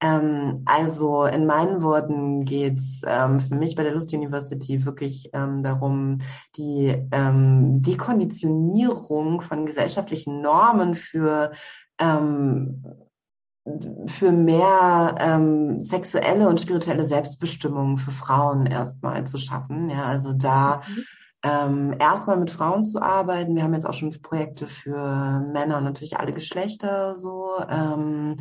[0.00, 5.30] Ähm, also in meinen Worten geht es ähm, für mich bei der Lust University wirklich
[5.32, 6.18] ähm, darum,
[6.56, 11.52] die ähm, Dekonditionierung von gesellschaftlichen Normen für
[12.00, 12.84] ähm,
[14.06, 19.90] für mehr ähm, sexuelle und spirituelle Selbstbestimmung für Frauen erstmal zu schaffen.
[19.90, 21.04] Ja, also da mhm
[21.42, 23.54] ähm, erstmal mit Frauen zu arbeiten.
[23.54, 27.52] Wir haben jetzt auch schon Projekte für Männer natürlich alle Geschlechter so.
[27.68, 28.36] Ähm,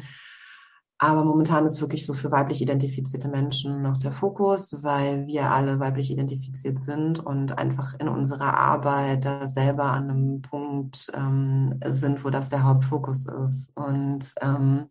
[1.02, 5.80] aber momentan ist wirklich so für weiblich identifizierte Menschen noch der Fokus, weil wir alle
[5.80, 12.26] weiblich identifiziert sind und einfach in unserer Arbeit da selber an einem Punkt ähm, sind,
[12.26, 13.72] wo das der Hauptfokus ist.
[13.78, 14.89] Und ähm,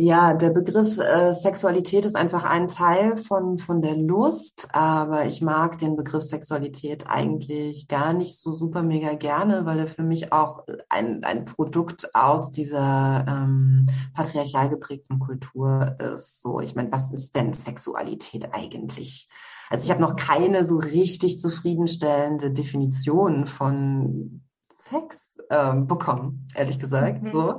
[0.00, 5.42] ja, der Begriff äh, Sexualität ist einfach ein Teil von, von der Lust, aber ich
[5.42, 10.32] mag den Begriff Sexualität eigentlich gar nicht so super mega gerne, weil er für mich
[10.32, 16.42] auch ein, ein Produkt aus dieser ähm, patriarchal geprägten Kultur ist.
[16.42, 19.28] So, ich meine, was ist denn Sexualität eigentlich?
[19.68, 24.42] Also ich habe noch keine so richtig zufriedenstellende Definition von
[24.72, 27.24] Sex ähm, bekommen, ehrlich gesagt.
[27.24, 27.30] Mhm.
[27.32, 27.58] So.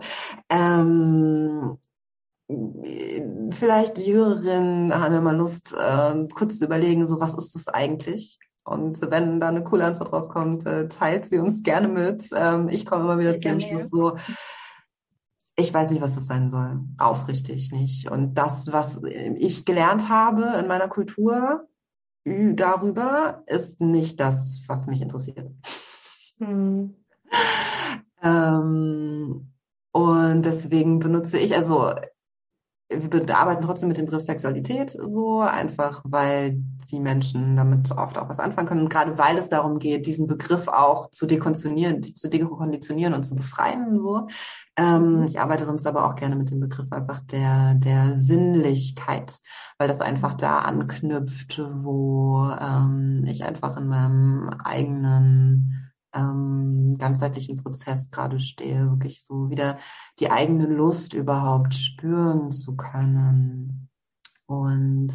[0.49, 1.77] Ähm,
[3.51, 7.67] vielleicht die Hörerinnen haben ja mal Lust, äh, kurz zu überlegen, so was ist das
[7.67, 8.39] eigentlich?
[8.63, 12.29] Und wenn da eine coole Antwort rauskommt, äh, teilt sie uns gerne mit.
[12.35, 14.17] Ähm, ich komme immer wieder zu dem Schluss so,
[15.55, 16.79] ich weiß nicht, was das sein soll.
[16.97, 18.09] Aufrichtig nicht.
[18.09, 21.67] Und das, was ich gelernt habe in meiner Kultur
[22.25, 25.51] darüber, ist nicht das, was mich interessiert.
[26.37, 26.95] Hm.
[28.23, 29.51] ähm,
[29.91, 31.91] und deswegen benutze ich, also
[32.89, 36.57] wir arbeiten trotzdem mit dem Begriff Sexualität so, einfach weil
[36.91, 38.81] die Menschen damit oft auch was anfangen können.
[38.81, 43.35] Und gerade weil es darum geht, diesen Begriff auch zu dekonditionieren, zu dekonditionieren und zu
[43.35, 44.01] befreien.
[44.01, 44.27] So.
[44.75, 45.23] Ähm, mhm.
[45.25, 49.37] ich arbeite sonst aber auch gerne mit dem Begriff einfach der, der Sinnlichkeit,
[49.77, 58.11] weil das einfach da anknüpft, wo ähm, ich einfach in meinem eigenen ähm, ganzheitlichen Prozess
[58.11, 59.77] gerade stehe, wirklich so wieder
[60.19, 63.89] die eigene Lust überhaupt spüren zu können.
[64.45, 65.13] Und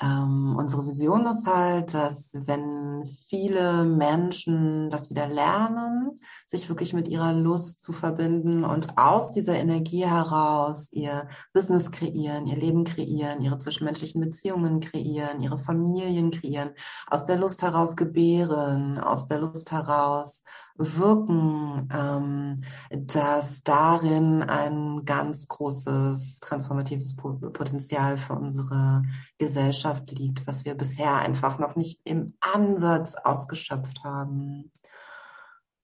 [0.00, 7.08] ähm, unsere Vision ist halt, dass wenn viele Menschen das wieder lernen, sich wirklich mit
[7.08, 13.40] ihrer Lust zu verbinden und aus dieser Energie heraus ihr Business kreieren, ihr Leben kreieren,
[13.40, 16.70] ihre zwischenmenschlichen Beziehungen kreieren, ihre Familien kreieren,
[17.08, 20.44] aus der Lust heraus gebären, aus der Lust heraus
[20.78, 29.02] wirken, ähm, dass darin ein ganz großes transformatives Potenzial für unsere
[29.38, 34.70] Gesellschaft liegt, was wir bisher einfach noch nicht im Ansatz ausgeschöpft haben.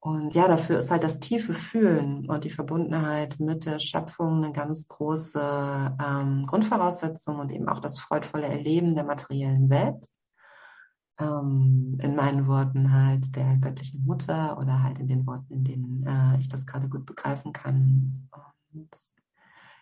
[0.00, 4.52] Und ja, dafür ist halt das tiefe Fühlen und die Verbundenheit mit der Schöpfung eine
[4.52, 10.06] ganz große ähm, Grundvoraussetzung und eben auch das freudvolle Erleben der materiellen Welt.
[11.18, 16.06] Ähm, in meinen Worten halt der göttlichen Mutter oder halt in den Worten, in denen
[16.06, 18.12] äh, ich das gerade gut begreifen kann.
[18.72, 18.88] Und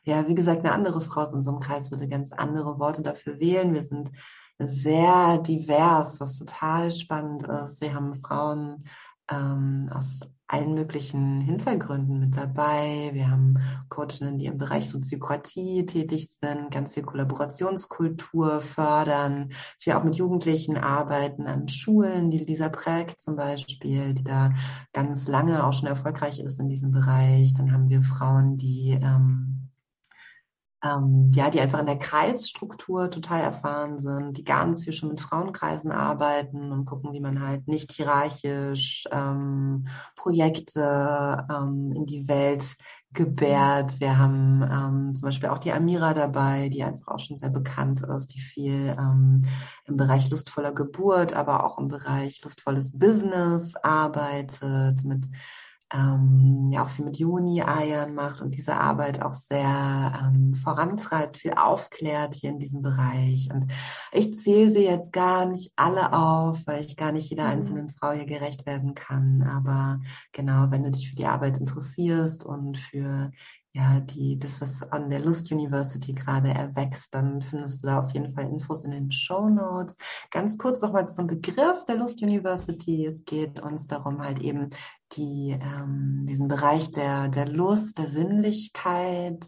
[0.04, 3.72] ja, wie gesagt, eine andere Frau aus unserem Kreis würde ganz andere Worte dafür wählen.
[3.72, 4.10] Wir sind
[4.58, 7.80] sehr divers, was total spannend ist.
[7.80, 8.84] Wir haben Frauen
[9.30, 10.20] ähm, aus
[10.52, 13.10] allen möglichen Hintergründen mit dabei.
[13.14, 13.58] Wir haben
[13.88, 19.48] Coachinnen, die im Bereich Soziokratie tätig sind, ganz viel Kollaborationskultur fördern,
[19.78, 24.52] viel auch mit Jugendlichen arbeiten an Schulen, die Lisa Prägt zum Beispiel, die da
[24.92, 27.54] ganz lange auch schon erfolgreich ist in diesem Bereich.
[27.54, 29.61] Dann haben wir Frauen, die ähm,
[30.82, 35.20] ähm, ja, die einfach in der Kreisstruktur total erfahren sind, die ganz viel schon mit
[35.20, 42.74] Frauenkreisen arbeiten und gucken, wie man halt nicht hierarchisch ähm, Projekte ähm, in die Welt
[43.12, 44.00] gebärt.
[44.00, 48.00] Wir haben ähm, zum Beispiel auch die Amira dabei, die einfach auch schon sehr bekannt
[48.00, 49.42] ist, die viel ähm,
[49.84, 55.26] im Bereich lustvoller Geburt, aber auch im Bereich lustvolles Business arbeitet, mit
[55.92, 61.52] ähm, ja auch viel mit Juni-Eiern macht und diese Arbeit auch sehr ähm, vorantreibt, viel
[61.52, 63.48] aufklärt hier in diesem Bereich.
[63.52, 63.72] Und
[64.12, 67.50] ich zähle sie jetzt gar nicht alle auf, weil ich gar nicht jeder mhm.
[67.50, 69.42] einzelnen Frau hier gerecht werden kann.
[69.42, 70.00] Aber
[70.32, 73.30] genau, wenn du dich für die Arbeit interessierst und für
[73.74, 78.12] ja, die, das, was an der Lust University gerade erwächst, dann findest du da auf
[78.12, 79.96] jeden Fall Infos in den Show Notes.
[80.30, 83.06] Ganz kurz nochmal zum Begriff der Lust University.
[83.06, 84.68] Es geht uns darum, halt eben
[85.12, 89.46] die, ähm, diesen Bereich der, der Lust, der Sinnlichkeit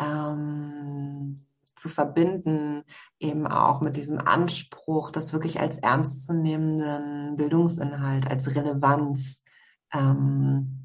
[0.00, 1.46] ähm,
[1.76, 2.82] zu verbinden,
[3.20, 9.44] eben auch mit diesem Anspruch, das wirklich als ernstzunehmenden Bildungsinhalt, als Relevanz
[9.92, 10.83] ähm,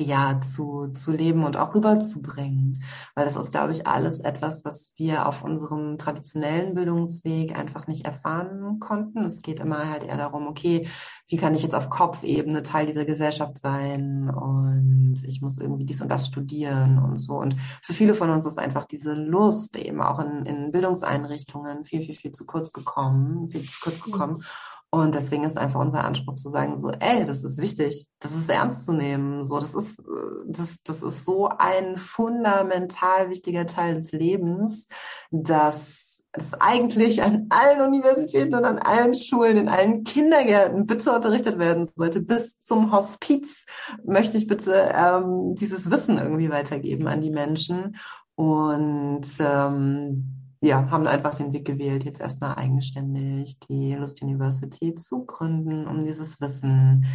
[0.00, 2.82] ja zu, zu leben und auch rüberzubringen.
[3.14, 8.04] Weil das ist, glaube ich, alles etwas, was wir auf unserem traditionellen Bildungsweg einfach nicht
[8.04, 9.24] erfahren konnten.
[9.24, 10.86] Es geht immer halt eher darum, okay,
[11.26, 16.00] wie kann ich jetzt auf Kopfebene Teil dieser Gesellschaft sein und ich muss irgendwie dies
[16.00, 17.34] und das studieren und so.
[17.34, 22.02] Und für viele von uns ist einfach diese Lust eben auch in, in Bildungseinrichtungen viel,
[22.02, 24.38] viel, viel zu kurz gekommen, viel zu kurz gekommen.
[24.38, 24.44] Mhm.
[24.90, 28.48] Und deswegen ist einfach unser Anspruch zu sagen, so, ey, das ist wichtig, das ist
[28.48, 30.02] ernst zu nehmen, so, das ist,
[30.46, 34.88] das, das ist so ein fundamental wichtiger Teil des Lebens,
[35.30, 41.58] dass es eigentlich an allen Universitäten und an allen Schulen, in allen Kindergärten bitte unterrichtet
[41.58, 42.20] werden sollte.
[42.20, 43.66] Bis zum Hospiz
[44.04, 47.96] möchte ich bitte ähm, dieses Wissen irgendwie weitergeben an die Menschen.
[48.36, 55.24] Und ähm, ja, haben einfach den Weg gewählt, jetzt erstmal eigenständig die Lust University zu
[55.24, 57.06] gründen, um dieses Wissen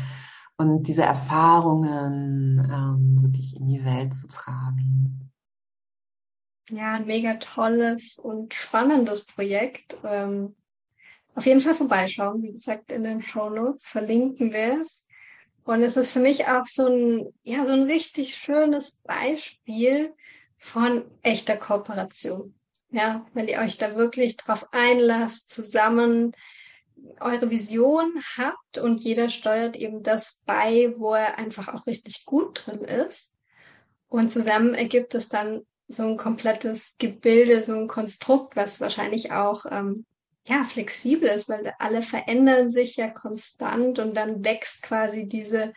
[0.58, 5.32] und diese Erfahrungen ähm, wirklich in die Welt zu tragen.
[6.70, 9.98] Ja, ein mega tolles und spannendes Projekt.
[10.06, 10.56] Ähm,
[11.36, 12.41] auf jeden Fall vorbeischauen.
[12.44, 15.06] Wie gesagt, in den Show Notes verlinken wir es.
[15.66, 20.14] Und es ist für mich auch so ein, ja, so ein richtig schönes Beispiel
[20.56, 22.54] von echter Kooperation.
[22.94, 26.34] Ja, wenn ihr euch da wirklich drauf einlasst, zusammen
[27.20, 32.68] eure Vision habt und jeder steuert eben das bei, wo er einfach auch richtig gut
[32.68, 33.34] drin ist.
[34.10, 39.66] Und zusammen ergibt es dann so ein komplettes Gebilde, so ein Konstrukt, was wahrscheinlich auch
[39.72, 40.06] ähm,
[40.48, 45.74] ja flexibel ist, weil alle verändern sich ja konstant und dann wächst quasi diese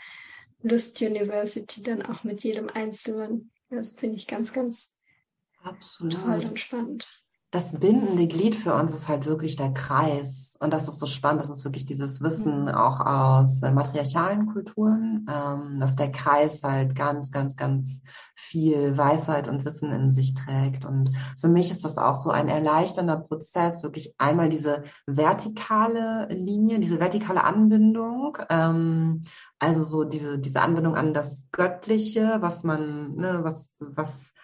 [0.61, 3.53] Lust University dann auch mit jedem Einzelnen.
[3.71, 4.93] Das finde ich ganz, ganz
[5.67, 6.15] Absolut.
[6.15, 7.09] Toll und spannend.
[7.53, 10.57] Das bindende Glied für uns ist halt wirklich der Kreis.
[10.59, 12.69] Und das ist so spannend, das ist wirklich dieses Wissen mhm.
[12.69, 18.03] auch aus äh, matriarchalen Kulturen, ähm, dass der Kreis halt ganz, ganz, ganz
[18.35, 20.85] viel Weisheit und Wissen in sich trägt.
[20.85, 26.81] Und für mich ist das auch so ein erleichternder Prozess, wirklich einmal diese vertikale Linie,
[26.81, 29.23] diese vertikale Anbindung, ähm,
[29.61, 34.35] also so diese, diese Anbindung an das Göttliche, was man, ne, was, was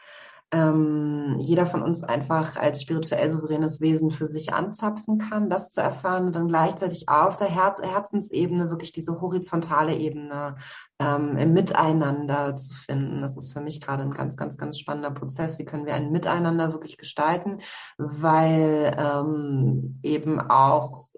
[0.52, 5.80] ähm, jeder von uns einfach als spirituell souveränes Wesen für sich anzapfen kann, das zu
[5.80, 10.56] erfahren dann gleichzeitig auf der Her Herzensebene wirklich diese horizontale Ebene
[10.98, 13.22] ähm, im Miteinander zu finden.
[13.22, 15.58] Das ist für mich gerade ein ganz, ganz, ganz spannender Prozess.
[15.58, 17.58] Wie können wir ein Miteinander wirklich gestalten,
[17.96, 21.11] weil ähm, eben auch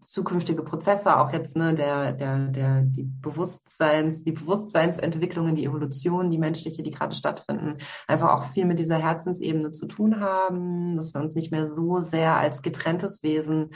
[0.00, 6.38] zukünftige Prozesse, auch jetzt ne, der, der, der, die Bewusstseins, die Bewusstseinsentwicklungen, die Evolution, die
[6.38, 11.20] menschliche, die gerade stattfinden, einfach auch viel mit dieser Herzensebene zu tun haben, dass wir
[11.20, 13.70] uns nicht mehr so sehr als getrenntes Wesen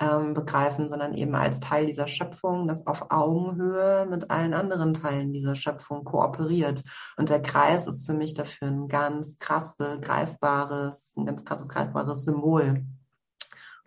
[0.00, 5.32] ähm, begreifen, sondern eben als Teil dieser Schöpfung, das auf Augenhöhe mit allen anderen Teilen
[5.32, 6.82] dieser Schöpfung kooperiert.
[7.16, 12.24] Und der Kreis ist für mich dafür ein ganz krasses, greifbares, ein ganz krasses, greifbares
[12.24, 12.84] Symbol.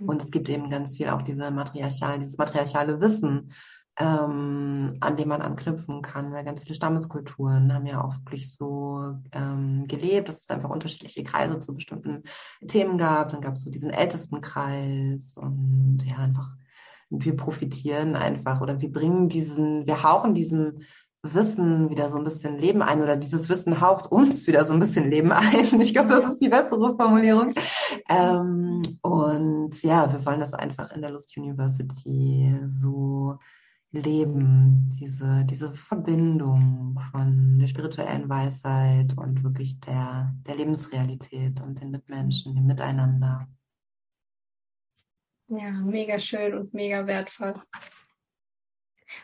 [0.02, 3.52] Und es gibt eben ganz viel auch diese matriarchal, dieses matriarchale Wissen,
[3.98, 9.16] ähm, an dem man anknüpfen kann, weil ganz viele Stammeskulturen haben ja auch wirklich so
[9.32, 12.24] ähm, gelebt, dass es einfach unterschiedliche Kreise zu bestimmten
[12.68, 13.30] Themen gab.
[13.30, 16.52] Dann gab es so diesen ältesten Kreis und ja, einfach,
[17.10, 20.82] wir profitieren einfach oder wir bringen diesen, wir hauchen diesem
[21.34, 24.80] Wissen wieder so ein bisschen Leben ein oder dieses Wissen haucht uns wieder so ein
[24.80, 25.66] bisschen Leben ein.
[25.82, 27.54] Ich glaube, das ist die bessere Formulierung.
[28.10, 33.38] Ähm, und ja, wir wollen das einfach in der Lust University so
[33.92, 41.92] leben, diese, diese Verbindung von der spirituellen Weisheit und wirklich der, der Lebensrealität und den
[41.92, 43.48] Mitmenschen, dem Miteinander.
[45.48, 47.56] Ja, mega schön und mega wertvoll.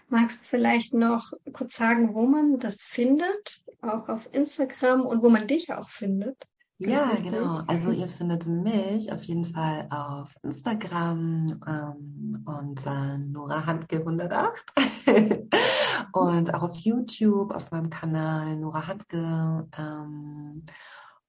[0.10, 5.30] Magst du vielleicht noch kurz sagen, wo man das findet, auch auf Instagram und wo
[5.30, 6.48] man dich auch findet?
[6.84, 7.62] Ja, genau.
[7.68, 14.74] Also ihr findet mich auf jeden Fall auf Instagram ähm, unter Nora Handke 108
[16.14, 20.66] und auch auf YouTube auf meinem Kanal Nora Handke ähm,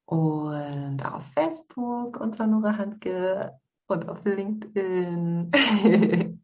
[0.06, 3.52] und auch auf Facebook unter Nora Handke
[3.92, 5.50] und auf LinkedIn.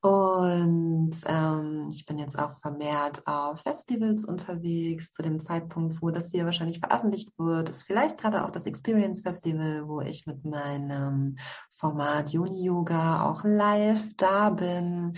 [0.00, 5.12] und ähm, ich bin jetzt auch vermehrt auf Festivals unterwegs.
[5.12, 9.20] Zu dem Zeitpunkt, wo das hier wahrscheinlich veröffentlicht wird, ist vielleicht gerade auch das Experience
[9.22, 11.36] Festival, wo ich mit meinem
[11.80, 15.14] Format Juni Yoga auch live da bin.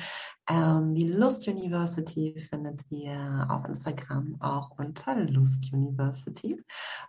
[0.49, 6.63] Ähm, die Lust University findet ihr auf Instagram auch unter Lust University.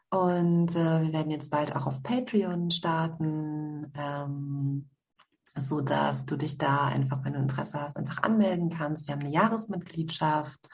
[0.10, 3.92] Und äh, wir werden jetzt bald auch auf Patreon starten.
[3.96, 4.90] Ähm,
[5.56, 9.08] so dass du dich da einfach, wenn du Interesse hast, einfach anmelden kannst.
[9.08, 10.68] Wir haben eine Jahresmitgliedschaft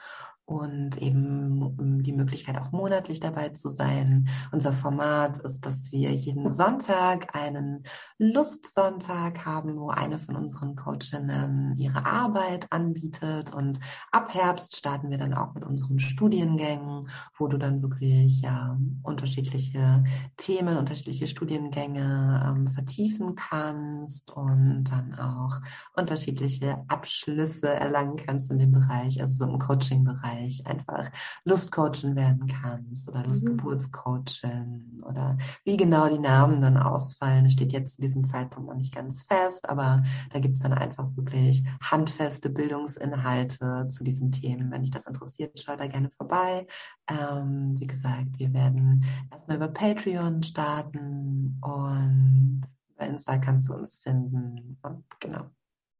[0.50, 4.28] und eben die Möglichkeit auch monatlich dabei zu sein.
[4.50, 7.84] Unser Format ist, dass wir jeden Sonntag einen
[8.18, 13.78] Lustsonntag haben, wo eine von unseren Coachinnen ihre Arbeit anbietet und
[14.10, 17.06] ab Herbst starten wir dann auch mit unseren Studiengängen,
[17.38, 20.02] wo du dann wirklich ja unterschiedliche
[20.36, 25.60] Themen, unterschiedliche Studiengänge ähm, vertiefen kannst und dann auch
[25.94, 30.39] unterschiedliche Abschlüsse erlangen kannst in dem Bereich, also so im Coaching-Bereich.
[30.40, 31.10] Bereich einfach
[31.44, 33.26] Lustcoachin werden kannst oder mhm.
[33.26, 38.94] Lustgeburtscoachin oder wie genau die Namen dann ausfallen, steht jetzt zu diesem Zeitpunkt noch nicht
[38.94, 44.70] ganz fest, aber da gibt es dann einfach wirklich handfeste Bildungsinhalte zu diesen Themen.
[44.70, 46.66] Wenn dich das interessiert, schau da gerne vorbei.
[47.08, 52.62] Ähm, wie gesagt, wir werden erstmal über Patreon starten und
[52.96, 54.78] bei Insta kannst du uns finden.
[54.82, 55.46] Und genau,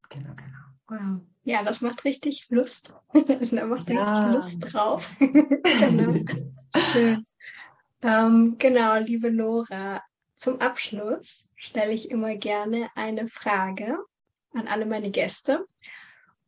[0.09, 0.71] genau, genau.
[0.91, 1.21] Wow.
[1.45, 2.95] Ja, das macht richtig Lust.
[3.13, 4.25] da macht ja.
[4.25, 5.17] richtig Lust drauf.
[5.19, 6.25] genau.
[6.93, 7.25] Schön.
[8.03, 10.03] Ähm, genau, liebe Nora,
[10.35, 13.99] zum Abschluss stelle ich immer gerne eine Frage
[14.53, 15.67] an alle meine Gäste.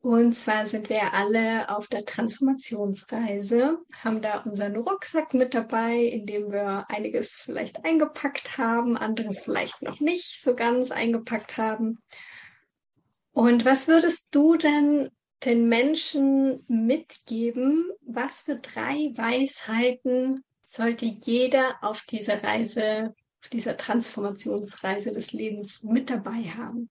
[0.01, 6.27] Und zwar sind wir alle auf der Transformationsreise, haben da unseren Rucksack mit dabei, in
[6.27, 12.03] dem wir einiges vielleicht eingepackt haben, anderes vielleicht noch nicht so ganz eingepackt haben.
[13.33, 15.11] Und was würdest du denn
[15.45, 17.91] den Menschen mitgeben?
[18.07, 26.11] Was für drei Weisheiten sollte jeder auf dieser Reise, auf dieser Transformationsreise des Lebens mit
[26.11, 26.89] dabei haben?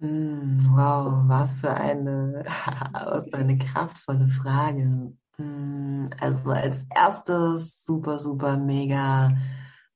[0.00, 2.44] Hm, wow, was für eine,
[2.92, 5.12] was für eine kraftvolle Frage.
[5.36, 9.36] Hm, also als erstes super, super mega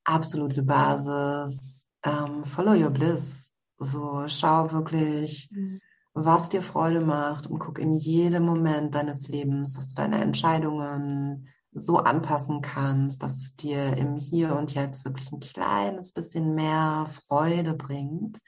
[0.04, 1.84] absolute Basis.
[2.04, 3.47] Ähm, follow your bliss.
[3.78, 5.80] So, schau wirklich, mhm.
[6.14, 11.48] was dir Freude macht und guck in jedem Moment deines Lebens, dass du deine Entscheidungen
[11.72, 17.08] so anpassen kannst, dass es dir im Hier und Jetzt wirklich ein kleines bisschen mehr
[17.26, 18.38] Freude bringt.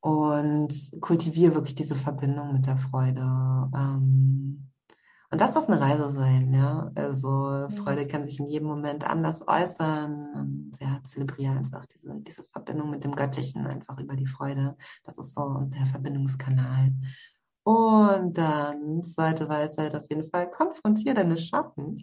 [0.00, 3.20] Und kultiviere wirklich diese Verbindung mit der Freude.
[3.74, 4.71] Ähm,
[5.32, 6.90] und lass das eine Reise sein, ja.
[6.94, 12.44] Also Freude kann sich in jedem Moment anders äußern und ja, zelebriere einfach diese, diese
[12.44, 14.76] Verbindung mit dem Göttlichen einfach über die Freude.
[15.04, 16.92] Das ist so der Verbindungskanal.
[17.64, 22.02] Und dann, zweite Weisheit auf jeden Fall, konfrontiere deine Schatten.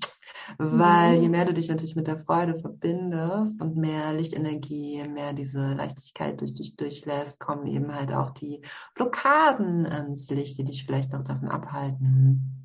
[0.58, 1.32] Weil je mhm.
[1.32, 6.56] mehr du dich natürlich mit der Freude verbindest und mehr Lichtenergie, mehr diese Leichtigkeit durch
[6.56, 8.64] dich durchlässt, kommen eben halt auch die
[8.96, 12.59] Blockaden ans Licht, die dich vielleicht auch davon abhalten.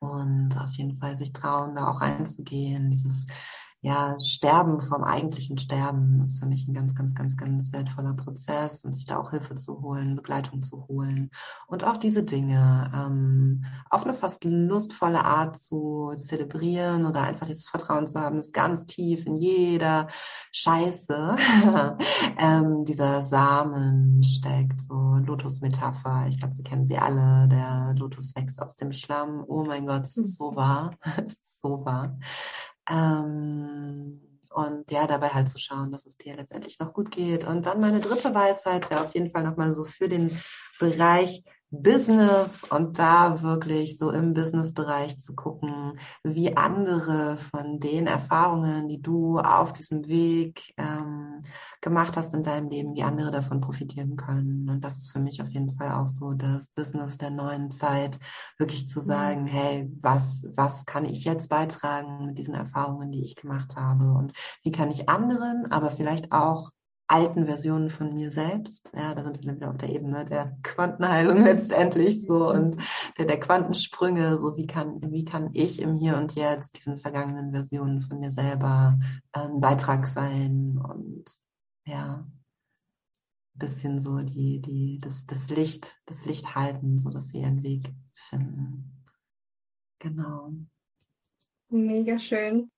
[0.00, 3.26] Und auf jeden Fall sich trauen, da auch reinzugehen, dieses
[3.82, 8.84] ja, Sterben vom eigentlichen Sterben ist für mich ein ganz, ganz, ganz, ganz wertvoller Prozess
[8.84, 11.30] und sich da auch Hilfe zu holen, Begleitung zu holen
[11.66, 17.68] und auch diese Dinge ähm, auf eine fast lustvolle Art zu zelebrieren oder einfach dieses
[17.68, 20.08] Vertrauen zu haben, das ganz tief in jeder
[20.52, 21.36] Scheiße
[22.38, 26.26] ähm, dieser Samen steckt, so Lotus-Metapher.
[26.28, 27.48] Ich glaube, Sie kennen sie alle.
[27.48, 29.44] Der Lotus wächst aus dem Schlamm.
[29.46, 30.96] Oh mein Gott, es ist so wahr.
[31.26, 32.18] es ist so wahr.
[32.90, 34.20] Ähm,
[34.52, 37.44] und ja, dabei halt zu schauen, dass es dir letztendlich noch gut geht.
[37.44, 40.36] Und dann meine dritte Weisheit wäre auf jeden Fall nochmal so für den
[40.78, 48.88] Bereich Business und da wirklich so im Business-Bereich zu gucken, wie andere von den Erfahrungen,
[48.88, 51.42] die du auf diesem Weg ähm,
[51.80, 54.68] gemacht hast in deinem Leben, wie andere davon profitieren können.
[54.68, 58.18] Und das ist für mich auf jeden Fall auch so das Business der neuen Zeit,
[58.58, 63.36] wirklich zu sagen, hey, was, was kann ich jetzt beitragen mit diesen Erfahrungen, die ich
[63.36, 64.10] gemacht habe?
[64.12, 64.32] Und
[64.64, 66.70] wie kann ich anderen, aber vielleicht auch
[67.10, 68.92] alten Versionen von mir selbst.
[68.94, 72.76] Ja, da sind wir wieder auf der Ebene der Quantenheilung letztendlich so und
[73.18, 77.50] der, der Quantensprünge, so wie kann, wie kann ich im Hier und Jetzt diesen vergangenen
[77.50, 78.98] Versionen von mir selber
[79.32, 81.24] ein Beitrag sein und
[81.84, 82.24] ja,
[83.54, 87.64] ein bisschen so die, die, das, das Licht, das Licht halten, so dass sie ihren
[87.64, 89.04] Weg finden.
[89.98, 90.52] Genau.
[91.70, 92.70] Mega schön.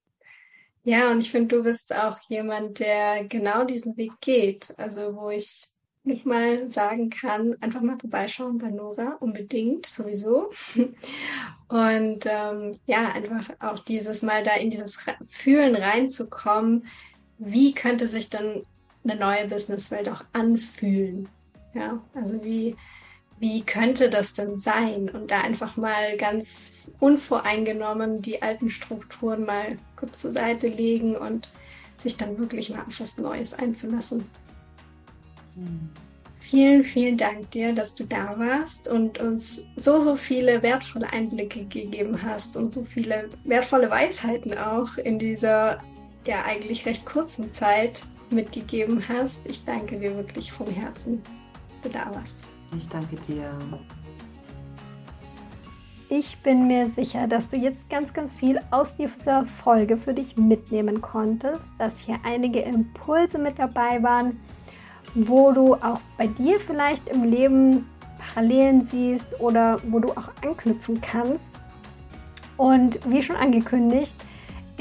[0.84, 4.74] Ja, und ich finde, du bist auch jemand, der genau diesen Weg geht.
[4.78, 5.68] Also wo ich
[6.04, 10.50] nicht mal sagen kann, einfach mal vorbeischauen bei Nora, unbedingt, sowieso.
[11.68, 16.86] Und ähm, ja, einfach auch dieses Mal da in dieses Fühlen reinzukommen,
[17.38, 18.66] wie könnte sich dann
[19.04, 21.28] eine neue Businesswelt auch anfühlen?
[21.74, 22.76] Ja, also wie,
[23.42, 25.10] wie könnte das denn sein?
[25.10, 31.50] Und da einfach mal ganz unvoreingenommen die alten Strukturen mal kurz zur Seite legen und
[31.96, 34.24] sich dann wirklich mal auf was Neues einzulassen.
[35.56, 35.90] Mhm.
[36.34, 41.64] Vielen, vielen Dank dir, dass du da warst und uns so, so viele wertvolle Einblicke
[41.64, 45.80] gegeben hast und so viele wertvolle Weisheiten auch in dieser
[46.28, 49.46] ja eigentlich recht kurzen Zeit mitgegeben hast.
[49.46, 51.20] Ich danke dir wirklich vom Herzen,
[51.68, 52.44] dass du da warst.
[52.76, 53.50] Ich danke dir.
[56.08, 60.36] Ich bin mir sicher, dass du jetzt ganz, ganz viel aus dieser Folge für dich
[60.36, 64.38] mitnehmen konntest, dass hier einige Impulse mit dabei waren,
[65.14, 67.86] wo du auch bei dir vielleicht im Leben
[68.18, 71.58] Parallelen siehst oder wo du auch anknüpfen kannst.
[72.56, 74.14] Und wie schon angekündigt,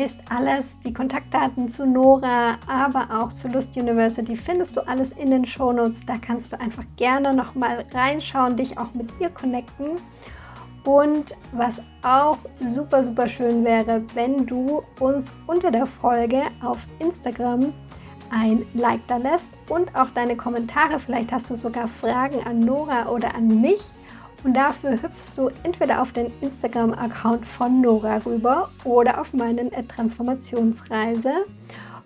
[0.06, 5.32] ist alles, die Kontaktdaten zu Nora, aber auch zu Lust University findest du alles in
[5.32, 6.06] den Shownotes.
[6.06, 9.98] Da kannst du einfach gerne nochmal reinschauen, dich auch mit ihr connecten.
[10.84, 12.38] Und was auch
[12.74, 17.74] super, super schön wäre, wenn du uns unter der Folge auf Instagram
[18.32, 21.00] ein Like da lässt und auch deine Kommentare.
[21.00, 23.82] Vielleicht hast du sogar Fragen an Nora oder an mich
[24.44, 31.46] und dafür hüpfst du entweder auf den Instagram-Account von Nora rüber oder auf meinen Transformationsreise.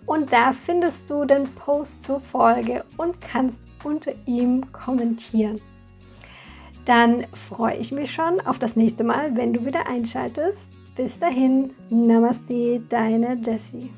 [0.04, 5.60] Und da findest du den Post zur Folge und kannst unter ihm kommentieren.
[6.84, 10.72] Dann freue ich mich schon auf das nächste Mal, wenn du wieder einschaltest.
[10.94, 13.90] Bis dahin, Namaste, deine Jessie.